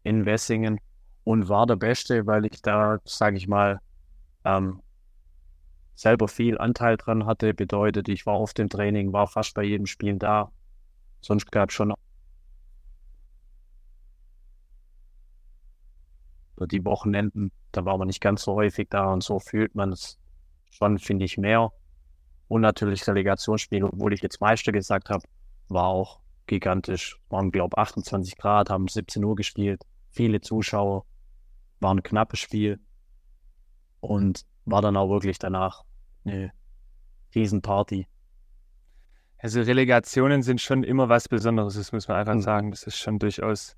in 0.05 0.25
Wessingen 0.25 0.81
und 1.25 1.49
war 1.49 1.67
der 1.67 1.77
Beste, 1.77 2.27
weil 2.27 2.47
ich 2.47 2.63
da, 2.63 2.99
sage 3.05 3.37
ich 3.37 3.49
mal, 3.49 3.81
ähm, 4.45 4.81
selber 5.97 6.29
viel 6.29 6.59
Anteil 6.59 6.97
dran 6.97 7.27
hatte. 7.27 7.55
Bedeutet, 7.55 8.09
ich 8.09 8.27
war 8.27 8.35
auf 8.35 8.55
dem 8.55 8.69
Training, 8.69 9.13
war 9.13 9.27
fast 9.27 9.55
bei 9.55 9.65
jedem 9.65 9.87
Spiel 9.87 10.17
da. 10.17 10.53
Sonst 11.21 11.51
gab 11.51 11.71
es 11.71 11.75
schon 11.75 11.93
die 16.59 16.85
Wochenenden, 16.85 17.53
da 17.73 17.85
war 17.85 17.99
man 17.99 18.07
nicht 18.07 18.21
ganz 18.21 18.43
so 18.43 18.55
häufig 18.55 18.89
da 18.89 19.13
und 19.13 19.23
so 19.23 19.39
fühlt 19.39 19.75
man 19.75 19.93
es 19.93 20.19
schon, 20.71 20.99
finde 20.99 21.25
ich, 21.25 21.37
mehr. 21.37 21.71
Und 22.49 22.63
natürlich 22.63 23.07
Relegationsspiel, 23.07 23.85
obwohl 23.85 24.15
ich 24.15 24.23
jetzt 24.23 24.41
Meister 24.41 24.73
gesagt 24.73 25.11
habe, 25.11 25.23
war 25.69 25.87
auch 25.87 26.21
gigantisch. 26.47 27.19
Waren, 27.29 27.51
glaube 27.51 27.75
ich, 27.77 27.79
28 27.79 28.37
Grad, 28.39 28.71
haben 28.71 28.89
17 28.89 29.23
Uhr 29.25 29.35
gespielt, 29.35 29.83
viele 30.11 30.41
Zuschauer, 30.41 31.05
war 31.81 31.93
ein 31.93 32.03
knappes 32.03 32.39
Spiel 32.39 32.81
und 34.01 34.47
war 34.67 34.83
dann 34.83 34.97
auch 34.97 35.09
wirklich 35.09 35.39
danach 35.39 35.85
eine 36.25 36.53
Riesenparty. 37.35 38.07
Also 39.39 39.61
Relegationen 39.61 40.43
sind 40.43 40.61
schon 40.61 40.83
immer 40.83 41.09
was 41.09 41.29
Besonderes, 41.29 41.75
das 41.75 41.93
muss 41.93 42.09
man 42.09 42.19
einfach 42.19 42.35
mhm. 42.35 42.43
sagen. 42.43 42.71
Das 42.71 42.83
ist 42.83 42.97
schon 42.99 43.19
durchaus 43.19 43.77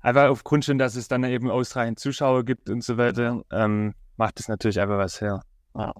einfach 0.00 0.28
aufgrund 0.28 0.64
schon, 0.64 0.78
dass 0.78 0.94
es 0.96 1.08
dann 1.08 1.24
eben 1.24 1.50
ausreichend 1.50 1.98
Zuschauer 1.98 2.44
gibt 2.44 2.70
und 2.70 2.82
so 2.84 2.96
weiter, 2.96 3.42
ähm, 3.50 3.94
macht 4.16 4.38
es 4.38 4.48
natürlich 4.48 4.80
einfach 4.80 4.98
was 4.98 5.20
her. 5.20 5.40
Ja. 5.74 5.92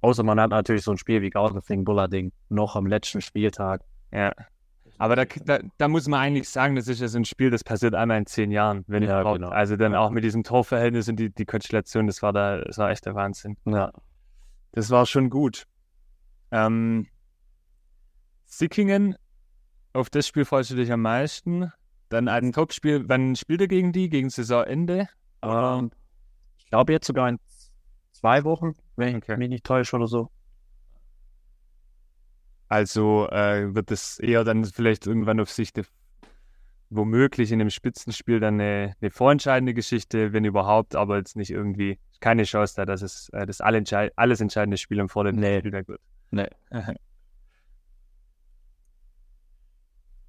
Außer 0.00 0.22
man 0.22 0.40
hat 0.40 0.50
natürlich 0.50 0.84
so 0.84 0.92
ein 0.92 0.96
Spiel 0.96 1.20
wie 1.20 1.30
Gauselfing 1.30 1.84
Bullarding 1.84 2.32
noch 2.48 2.76
am 2.76 2.86
letzten 2.86 3.20
Spieltag. 3.20 3.82
Ja. 4.12 4.32
Aber 5.00 5.16
da, 5.16 5.24
da, 5.24 5.60
da, 5.78 5.88
muss 5.88 6.08
man 6.08 6.20
eigentlich 6.20 6.50
sagen, 6.50 6.76
das 6.76 6.86
ist 6.86 7.00
ja 7.00 7.08
so 7.08 7.16
ein 7.16 7.24
Spiel, 7.24 7.48
das 7.48 7.64
passiert 7.64 7.94
einmal 7.94 8.18
in 8.18 8.26
zehn 8.26 8.50
Jahren, 8.50 8.84
wenn 8.86 9.02
ja, 9.02 9.22
überhaupt. 9.22 9.38
Genau. 9.38 9.48
Also 9.48 9.76
dann 9.76 9.94
auch 9.94 10.10
mit 10.10 10.24
diesem 10.24 10.44
Torverhältnis 10.44 11.08
und 11.08 11.16
die, 11.16 11.30
die 11.30 11.46
Konstellation, 11.46 12.06
das 12.06 12.20
war 12.20 12.34
da, 12.34 12.58
das 12.58 12.76
war 12.76 12.90
echt 12.90 13.06
der 13.06 13.14
Wahnsinn. 13.14 13.56
Ja. 13.64 13.92
Das 14.72 14.90
war 14.90 15.06
schon 15.06 15.30
gut. 15.30 15.64
Ähm, 16.50 17.06
Sickingen, 18.44 19.16
auf 19.94 20.10
das 20.10 20.26
Spiel 20.26 20.44
freust 20.44 20.72
du 20.72 20.74
dich 20.74 20.92
am 20.92 21.00
meisten. 21.00 21.72
Dann 22.10 22.28
ein 22.28 22.52
Topspiel, 22.52 23.08
wann 23.08 23.36
spielt 23.36 23.62
er 23.62 23.68
gegen 23.68 23.92
die? 23.92 24.10
Gegen 24.10 24.28
Saisonende? 24.28 25.08
Ähm, 25.40 25.92
ich 26.58 26.66
glaube 26.66 26.92
jetzt 26.92 27.06
sogar 27.06 27.26
in 27.30 27.38
zwei 28.12 28.44
Wochen, 28.44 28.74
wenn 28.96 29.16
ich 29.16 29.28
mich 29.28 29.48
nicht 29.48 29.64
täusche 29.64 29.96
oder 29.96 30.08
so. 30.08 30.28
Also 32.70 33.28
äh, 33.30 33.74
wird 33.74 33.90
es 33.90 34.20
eher 34.20 34.44
dann 34.44 34.64
vielleicht 34.64 35.04
irgendwann 35.04 35.40
auf 35.40 35.50
Sicht 35.50 35.80
womöglich 36.88 37.50
in 37.50 37.60
einem 37.60 37.70
Spitzenspiel 37.70 38.38
dann 38.38 38.60
eine, 38.60 38.94
eine, 39.00 39.10
vorentscheidende 39.10 39.74
Geschichte, 39.74 40.32
wenn 40.32 40.44
überhaupt, 40.44 40.94
aber 40.94 41.16
jetzt 41.18 41.34
nicht 41.34 41.50
irgendwie 41.50 41.98
keine 42.20 42.44
Chance 42.44 42.74
da, 42.76 42.84
dass 42.84 43.02
es 43.02 43.28
äh, 43.30 43.44
das 43.44 43.60
alles 43.60 44.40
entscheidende 44.40 44.76
Spiel 44.76 45.00
im 45.00 45.08
vorletzten 45.08 45.40
nee. 45.40 45.58
Spieltag 45.58 45.88
wird. 45.88 46.00
Nee. 46.30 46.46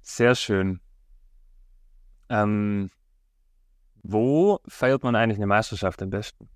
Sehr 0.00 0.34
schön. 0.34 0.80
Ähm, 2.28 2.90
wo 4.02 4.58
feiert 4.66 5.04
man 5.04 5.14
eigentlich 5.14 5.38
eine 5.38 5.46
Meisterschaft 5.46 6.02
am 6.02 6.10
besten? 6.10 6.48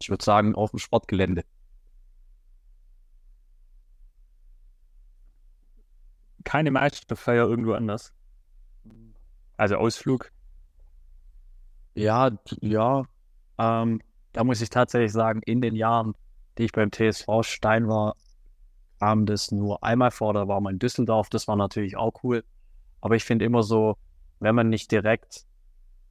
Ich 0.00 0.10
würde 0.10 0.24
sagen, 0.24 0.54
auf 0.54 0.70
dem 0.70 0.78
Sportgelände. 0.78 1.42
Keine 6.44 6.70
Meisterfeier 6.70 7.46
irgendwo 7.46 7.72
anders. 7.72 8.12
Also 9.56 9.76
Ausflug. 9.76 10.30
Ja, 11.94 12.30
ja. 12.60 13.04
Ähm, 13.58 14.00
da 14.32 14.44
muss 14.44 14.60
ich 14.60 14.70
tatsächlich 14.70 15.12
sagen, 15.12 15.42
in 15.44 15.60
den 15.60 15.76
Jahren, 15.76 16.14
die 16.56 16.64
ich 16.64 16.72
beim 16.72 16.90
TSV 16.90 17.42
Stein 17.42 17.88
war, 17.88 18.16
kam 18.98 19.26
das 19.26 19.50
nur 19.50 19.82
einmal 19.82 20.10
vor. 20.10 20.34
Da 20.34 20.48
war 20.48 20.60
man 20.60 20.74
in 20.74 20.78
Düsseldorf. 20.78 21.28
Das 21.30 21.48
war 21.48 21.56
natürlich 21.56 21.96
auch 21.96 22.12
cool. 22.22 22.44
Aber 23.00 23.16
ich 23.16 23.24
finde 23.24 23.44
immer 23.44 23.62
so, 23.62 23.96
wenn 24.38 24.54
man 24.54 24.68
nicht 24.68 24.90
direkt 24.92 25.46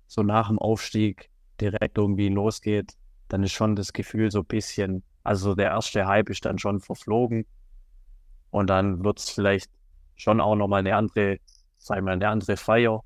so 0.07 0.23
nach 0.23 0.47
dem 0.49 0.59
Aufstieg 0.59 1.29
direkt 1.61 1.97
irgendwie 1.97 2.29
losgeht, 2.29 2.93
dann 3.27 3.43
ist 3.43 3.51
schon 3.51 3.75
das 3.75 3.93
Gefühl 3.93 4.31
so 4.31 4.39
ein 4.39 4.45
bisschen, 4.45 5.03
also 5.23 5.55
der 5.55 5.69
erste 5.69 6.07
Hype 6.07 6.29
ist 6.29 6.45
dann 6.45 6.57
schon 6.57 6.79
verflogen 6.79 7.45
und 8.49 8.69
dann 8.69 9.03
wird 9.03 9.19
es 9.19 9.29
vielleicht 9.29 9.71
schon 10.19 10.41
auch 10.41 10.55
nochmal 10.55 10.79
eine 10.79 10.95
andere, 10.95 11.39
sagen 11.77 12.01
wir 12.01 12.03
mal, 12.03 12.11
eine 12.11 12.27
andere 12.27 12.57
Feier. 12.57 13.03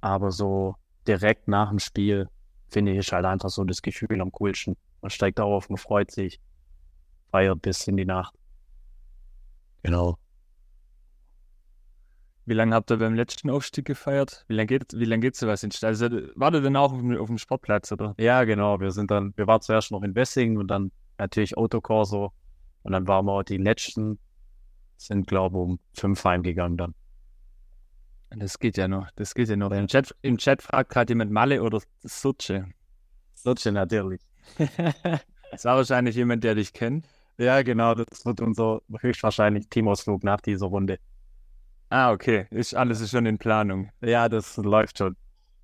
Aber 0.00 0.32
so 0.32 0.74
direkt 1.06 1.46
nach 1.46 1.68
dem 1.68 1.78
Spiel, 1.78 2.28
finde 2.68 2.92
ich, 2.92 3.12
halt 3.12 3.24
einfach 3.24 3.50
so 3.50 3.64
das 3.64 3.82
Gefühl 3.82 4.20
am 4.20 4.32
coolsten. 4.32 4.76
Man 5.02 5.10
steigt 5.10 5.38
auf, 5.40 5.68
man 5.68 5.78
freut 5.78 6.10
sich, 6.10 6.40
feiert 7.30 7.62
bis 7.62 7.86
in 7.86 7.96
die 7.96 8.04
Nacht. 8.04 8.34
Genau. 9.82 10.18
Wie 12.46 12.54
lange 12.54 12.74
habt 12.74 12.90
ihr 12.90 12.96
beim 12.96 13.14
letzten 13.14 13.50
Aufstieg 13.50 13.84
gefeiert? 13.84 14.46
Wie 14.48 14.54
lange 14.54 14.68
geht, 14.68 14.94
wie 14.94 15.04
lange 15.04 15.20
geht 15.20 15.36
sowas 15.36 15.62
in 15.62 15.70
Also 15.82 16.08
war 16.34 16.50
der 16.50 16.62
denn 16.62 16.76
auch 16.76 16.92
auf 16.92 16.98
dem, 16.98 17.14
auf 17.18 17.26
dem 17.26 17.36
Sportplatz, 17.36 17.92
oder? 17.92 18.14
Ja, 18.18 18.44
genau. 18.44 18.80
Wir 18.80 18.90
sind 18.90 19.10
dann, 19.10 19.34
wir 19.36 19.46
waren 19.46 19.60
zuerst 19.60 19.90
noch 19.90 20.02
in 20.02 20.14
Wessing 20.14 20.56
und 20.56 20.68
dann 20.68 20.90
natürlich 21.18 21.58
Autokorso. 21.58 22.32
Und 22.84 22.92
dann 22.92 23.06
waren 23.06 23.26
wir 23.26 23.44
die 23.44 23.58
letzten, 23.58 24.18
sind, 24.98 25.26
glaube 25.26 25.56
ich, 25.56 25.62
um 25.62 25.78
fünf 25.94 26.24
heimgegangen 26.24 26.76
dann. 26.76 26.94
Das 28.30 28.58
geht 28.58 28.76
ja 28.76 28.88
noch, 28.88 29.10
das 29.16 29.34
geht 29.34 29.48
ja 29.48 29.56
noch. 29.56 29.70
Im 29.70 29.86
Chat, 29.86 30.14
im 30.20 30.36
Chat 30.36 30.60
fragt 30.60 30.90
gerade 30.90 31.12
jemand 31.12 31.30
Malle 31.30 31.62
oder 31.62 31.80
Suche. 32.02 32.68
Suche 33.34 33.72
natürlich. 33.72 34.20
das 35.50 35.64
war 35.64 35.76
wahrscheinlich 35.76 36.16
jemand, 36.16 36.44
der 36.44 36.54
dich 36.54 36.72
kennt. 36.72 37.08
Ja, 37.38 37.62
genau, 37.62 37.94
das 37.94 38.26
wird 38.26 38.40
unser 38.40 38.82
höchstwahrscheinlich 39.00 39.68
Teamausflug 39.68 40.24
nach 40.24 40.40
dieser 40.40 40.66
Runde. 40.66 40.98
Ah, 41.88 42.12
okay. 42.12 42.46
Ist, 42.50 42.74
alles 42.74 43.00
ist 43.00 43.10
schon 43.12 43.24
in 43.24 43.38
Planung. 43.38 43.90
Ja, 44.02 44.28
das 44.28 44.56
läuft 44.58 44.98
schon. 44.98 45.16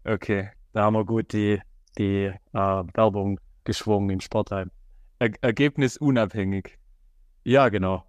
Okay. 0.04 0.50
Da 0.72 0.84
haben 0.84 0.94
wir 0.94 1.04
gut 1.04 1.32
die, 1.32 1.60
die 1.98 2.24
äh, 2.24 2.34
Werbung 2.52 3.38
geschwungen 3.64 4.10
im 4.10 4.20
Sportheim. 4.20 4.70
Er 5.18 5.30
Ergebnis 5.42 5.96
unabhängig. 5.96 6.78
Ja, 7.44 7.68
genau. 7.68 8.04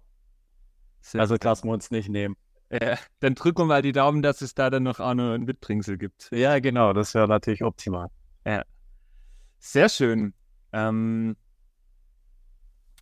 Sehr 1.06 1.20
also 1.20 1.36
lassen 1.40 1.68
wir 1.68 1.72
uns 1.72 1.92
nicht 1.92 2.08
nehmen. 2.08 2.36
Ja, 2.68 2.98
dann 3.20 3.36
drücken 3.36 3.58
wir 3.60 3.66
mal 3.66 3.82
die 3.82 3.92
Daumen, 3.92 4.22
dass 4.22 4.40
es 4.40 4.54
da 4.54 4.70
dann 4.70 4.82
noch 4.82 4.98
auch 4.98 5.14
noch 5.14 5.34
ein 5.34 5.44
Mitbringsel 5.44 5.98
gibt. 5.98 6.28
Ja, 6.32 6.58
genau. 6.58 6.92
Das 6.92 7.14
wäre 7.14 7.28
natürlich 7.28 7.62
optimal. 7.62 8.08
Ja. 8.44 8.64
Sehr 9.60 9.88
schön. 9.88 10.34
Ähm, 10.72 11.36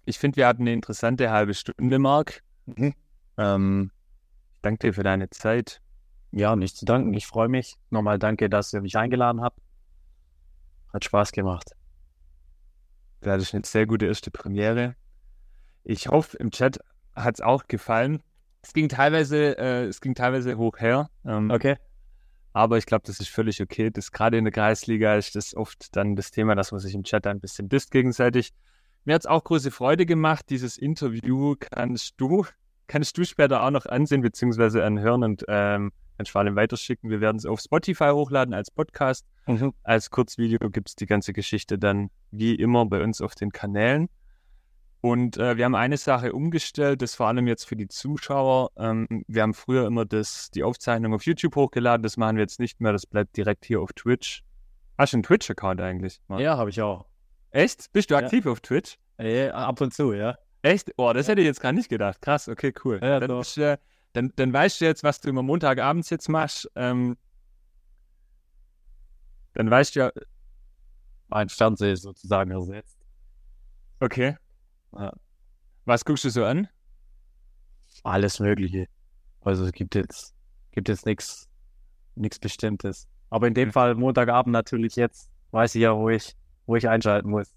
ich 0.05 0.19
finde, 0.19 0.37
wir 0.37 0.47
hatten 0.47 0.65
eine 0.65 0.75
interessante 0.75 1.31
halbe 1.31 1.55
Stunde, 1.55 1.99
Marc. 1.99 2.43
Mhm. 2.67 2.95
Ähm, 3.39 3.91
Danke 4.61 4.89
dir 4.89 4.95
für 4.95 5.03
deine 5.03 5.31
Zeit. 5.31 5.81
Ja, 6.31 6.57
nicht 6.57 6.77
zu 6.77 6.85
danken. 6.85 7.15
Ich 7.15 7.27
freue 7.27 7.49
mich. 7.49 7.77
Nochmal 7.89 8.19
danke, 8.19 8.51
dass 8.51 8.73
ihr 8.75 8.83
mich 8.83 8.97
eingeladen 8.99 9.41
habt. 9.41 9.59
Hat 10.93 11.05
Spaß 11.05 11.33
gemacht. 11.33 11.71
Das 13.23 13.43
ist 13.43 13.55
eine 13.55 13.65
sehr 13.65 13.87
gute 13.87 14.05
erste 14.05 14.31
Premiere. 14.31 14.95
Ich 15.85 16.09
hoffe, 16.09 16.37
im 16.37 16.51
Chat 16.51 16.79
hat 17.15 17.35
es 17.35 17.41
auch 17.41 17.67
gefallen. 17.67 18.23
Es 18.63 18.73
ging 18.73 18.89
teilweise, 18.89 19.59
äh, 19.59 19.85
es 19.85 20.01
ging 20.01 20.15
teilweise 20.15 20.57
hoch 20.57 20.79
her. 20.79 21.11
Ähm, 21.25 21.51
okay. 21.51 21.77
Aber 22.53 22.79
ich 22.79 22.87
glaube, 22.87 23.03
das 23.07 23.21
ist 23.21 23.29
völlig 23.29 23.61
okay. 23.61 23.91
Das 23.91 24.13
gerade 24.13 24.39
in 24.39 24.45
der 24.45 24.53
Kreisliga 24.53 25.17
ist 25.17 25.35
das 25.35 25.55
oft 25.55 25.95
dann 25.97 26.17
das 26.17 26.31
Thema, 26.31 26.55
dass 26.55 26.73
man 26.73 26.81
sich 26.81 26.95
im 26.95 27.03
Chat 27.03 27.27
ein 27.27 27.41
bisschen 27.41 27.69
disst 27.69 27.91
gegenseitig. 27.91 28.53
Mir 29.05 29.17
hat 29.17 29.23
es 29.23 29.27
auch 29.27 29.45
große 29.45 29.71
Freude 29.71 30.07
gemacht. 30.07 30.47
Dieses 30.49 30.79
Interview 30.79 31.57
kannst 31.59 32.15
du 32.17 32.47
kannst 32.87 33.17
du 33.19 33.25
später 33.25 33.63
auch 33.63 33.71
noch 33.71 33.87
ansehen 33.87 34.21
bzw. 34.21 34.83
anhören 34.83 35.25
und 35.25 35.45
ähm, 35.49 35.93
kannst 36.17 36.33
vor 36.33 36.41
allem 36.41 36.57
weiterschicken. 36.57 37.11
Wir 37.11 37.21
werden 37.21 37.37
es 37.37 37.47
auf 37.47 37.61
Spotify 37.61 38.11
hochladen 38.13 38.55
als 38.55 38.71
Podcast. 38.71 39.27
Mhm. 39.47 39.75
Als 39.83 40.11
Kurzvideo 40.11 40.71
gibt 40.71 40.91
es 40.91 40.97
die 40.97 41.07
ganze 41.07 41.33
Geschichte 41.33 41.79
dann 41.79 42.11
wie 42.31 42.55
immer 42.55 42.87
bei 42.87 43.03
uns 43.03 43.21
auf 43.21 43.35
den 43.35 43.51
Kanälen. 43.51 44.09
Und 45.05 45.37
äh, 45.37 45.59
wir 45.59 45.67
haben 45.67 45.75
eine 45.75 45.99
Sache 45.99 46.33
umgestellt, 46.33 47.03
das 47.03 47.15
vor 47.15 47.27
allem 47.27 47.47
jetzt 47.47 47.65
für 47.69 47.77
die 47.77 47.89
Zuschauer. 47.89 48.71
Ähm, 48.79 49.07
wir 49.29 49.43
haben 49.43 49.53
früher 49.53 49.87
immer 49.87 50.07
das, 50.07 50.51
die 50.51 50.63
Aufzeichnung 50.63 51.13
auf 51.13 51.27
YouTube 51.27 51.57
hochgeladen, 51.57 52.03
das 52.03 52.17
machen 52.17 52.37
wir 52.37 52.43
jetzt 52.43 52.59
nicht 52.59 52.81
mehr, 52.81 52.93
das 52.93 53.05
bleibt 53.05 53.37
direkt 53.37 53.67
hier 53.67 53.83
auf 53.83 53.93
Twitch. 53.93 54.43
Hast 54.97 55.13
du 55.13 55.19
einen 55.19 55.23
Twitch-Account 55.25 55.79
eigentlich? 55.83 56.23
Mann? 56.29 56.41
Ja, 56.41 56.57
habe 56.57 56.71
ich 56.71 56.81
auch. 56.81 57.05
Echt? 57.51 57.93
Bist 57.93 58.11
du 58.11 58.17
aktiv 58.17 58.47
ja. 58.47 58.53
auf 58.53 58.61
Twitch? 58.63 58.97
Ja, 59.19 59.53
ab 59.53 59.79
und 59.83 59.93
zu, 59.93 60.15
ja. 60.15 60.39
Echt? 60.63 60.91
Oh, 60.97 61.13
das 61.13 61.29
hätte 61.29 61.43
ich 61.43 61.49
jetzt 61.49 61.61
gar 61.61 61.73
nicht 61.73 61.91
gedacht. 61.91 62.23
Krass, 62.23 62.49
okay, 62.49 62.73
cool. 62.83 62.99
Ja, 63.03 63.21
dann, 63.21 63.41
ist, 63.41 63.59
äh, 63.59 63.77
dann, 64.15 64.33
dann, 64.37 64.55
weißt 64.55 64.81
du 64.81 64.87
jetzt, 64.87 65.05
was 65.05 65.21
du 65.21 65.29
immer 65.29 65.43
Montagabends 65.43 66.09
jetzt 66.09 66.31
machst. 66.31 66.67
Ähm, 66.77 67.19
dann 69.53 69.71
weißt 69.71 69.97
du 69.97 70.01
ja. 70.01 70.13
Mein 71.29 71.51
Fernseher 71.51 71.95
sozusagen 71.99 72.53
ersetzt. 72.53 72.97
Okay. 74.01 74.37
Ja. 74.97 75.13
Was 75.85 76.05
guckst 76.05 76.25
du 76.25 76.31
so 76.31 76.45
an? 76.45 76.69
Alles 78.03 78.41
Mögliche. 78.41 78.87
Also 79.41 79.65
es 79.65 79.73
gibt 79.73 79.95
jetzt, 79.95 80.35
gibt 80.73 80.89
jetzt 80.89 81.07
nichts 81.07 81.49
nichts 82.17 82.39
Bestimmtes. 82.39 83.09
Aber 83.31 83.47
in 83.47 83.55
dem 83.55 83.73
Fall 83.73 83.95
Montagabend 83.95 84.53
natürlich 84.53 84.97
jetzt, 84.97 85.31
weiß 85.51 85.75
ich 85.75 85.83
ja, 85.83 85.97
wo 85.97 86.09
ich, 86.09 86.35
wo 86.67 86.77
ich 86.77 86.89
einschalten 86.89 87.31
muss. 87.31 87.55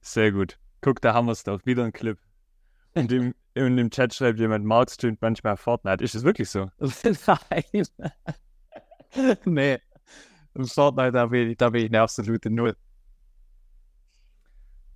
Sehr 0.00 0.32
gut. 0.32 0.58
Guck, 0.80 1.00
da 1.00 1.14
haben 1.14 1.26
wir 1.26 1.32
es 1.32 1.44
doch. 1.44 1.64
Wieder 1.64 1.84
ein 1.84 1.92
Clip. 1.92 2.18
In 2.94 3.08
dem, 3.08 3.34
in 3.54 3.76
dem 3.76 3.90
Chat 3.90 4.14
schreibt 4.14 4.38
jemand, 4.38 4.64
Maut 4.64 4.90
streamt 4.90 5.22
manchmal 5.22 5.56
Fortnite. 5.56 6.02
Ist 6.02 6.14
es 6.14 6.24
wirklich 6.24 6.50
so? 6.50 6.70
Nein. 6.80 7.86
nee. 9.44 9.78
Im 10.54 10.66
Fortnite, 10.66 11.12
da 11.12 11.26
bin, 11.26 11.50
ich, 11.50 11.56
da 11.56 11.70
bin 11.70 11.82
ich 11.84 11.90
eine 11.90 12.00
absolute 12.00 12.50
Null. 12.50 12.76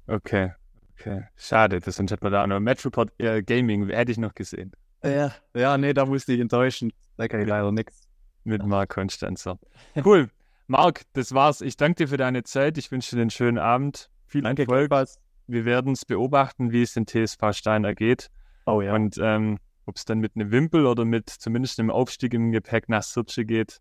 Okay. 0.06 0.52
Okay. 0.98 1.24
Schade, 1.36 1.80
das 1.80 1.98
hätte 1.98 2.16
man 2.20 2.32
da 2.32 2.42
auch 2.42 2.46
noch 2.46 2.60
Metropod 2.60 3.12
äh, 3.18 3.42
Gaming 3.42 3.88
hätte 3.88 4.12
ich 4.12 4.18
noch 4.18 4.34
gesehen. 4.34 4.72
Ja, 5.04 5.32
ja, 5.54 5.76
nee, 5.78 5.92
da 5.92 6.06
musste 6.06 6.32
ich 6.32 6.40
enttäuschen. 6.40 6.92
Da 7.16 7.28
kann 7.28 7.40
ich 7.40 7.48
leider 7.48 7.70
nichts. 7.70 8.00
Mit 8.44 8.64
Marc 8.64 8.90
Konstanzer. 8.90 9.58
Cool. 10.04 10.30
Marc, 10.68 11.02
das 11.12 11.32
war's. 11.32 11.60
Ich 11.60 11.76
danke 11.76 12.04
dir 12.04 12.08
für 12.08 12.16
deine 12.16 12.42
Zeit. 12.42 12.78
Ich 12.78 12.90
wünsche 12.90 13.14
dir 13.14 13.22
einen 13.22 13.30
schönen 13.30 13.58
Abend. 13.58 14.10
Viel 14.26 14.42
danke, 14.42 14.62
Erfolg. 14.62 14.88
Gleichfalls 14.88 15.20
wir 15.46 15.64
werden 15.64 15.92
es 15.92 16.04
beobachten, 16.04 16.72
wie 16.72 16.82
es 16.82 16.94
den 16.94 17.06
TSV 17.06 17.52
Stein 17.52 17.84
ergeht. 17.84 18.30
Oh 18.66 18.80
ja. 18.80 18.94
Und 18.94 19.18
ähm, 19.20 19.58
ob 19.86 19.96
es 19.96 20.04
dann 20.04 20.18
mit 20.18 20.32
einem 20.34 20.50
Wimpel 20.50 20.86
oder 20.86 21.04
mit 21.04 21.30
zumindest 21.30 21.78
einem 21.78 21.90
Aufstieg 21.90 22.34
im 22.34 22.50
Gepäck 22.50 22.88
nach 22.88 23.02
Sirce 23.02 23.44
geht. 23.44 23.80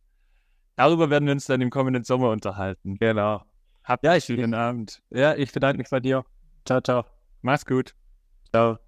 Darüber 0.75 1.09
werden 1.09 1.25
wir 1.25 1.33
uns 1.33 1.45
dann 1.45 1.61
im 1.61 1.69
kommenden 1.69 2.03
Sommer 2.03 2.29
unterhalten. 2.29 2.97
Genau. 2.99 3.43
Habt 3.83 4.03
ja, 4.03 4.15
ich 4.15 4.25
schönen 4.25 4.53
Abend. 4.53 5.01
Ja, 5.09 5.35
ich 5.35 5.51
bedanke 5.51 5.77
mich 5.77 5.89
bei 5.89 5.99
dir. 5.99 6.23
Ciao, 6.65 6.79
ciao. 6.81 7.05
Mach's 7.41 7.63
gut. 7.63 7.93
Ciao. 8.51 8.84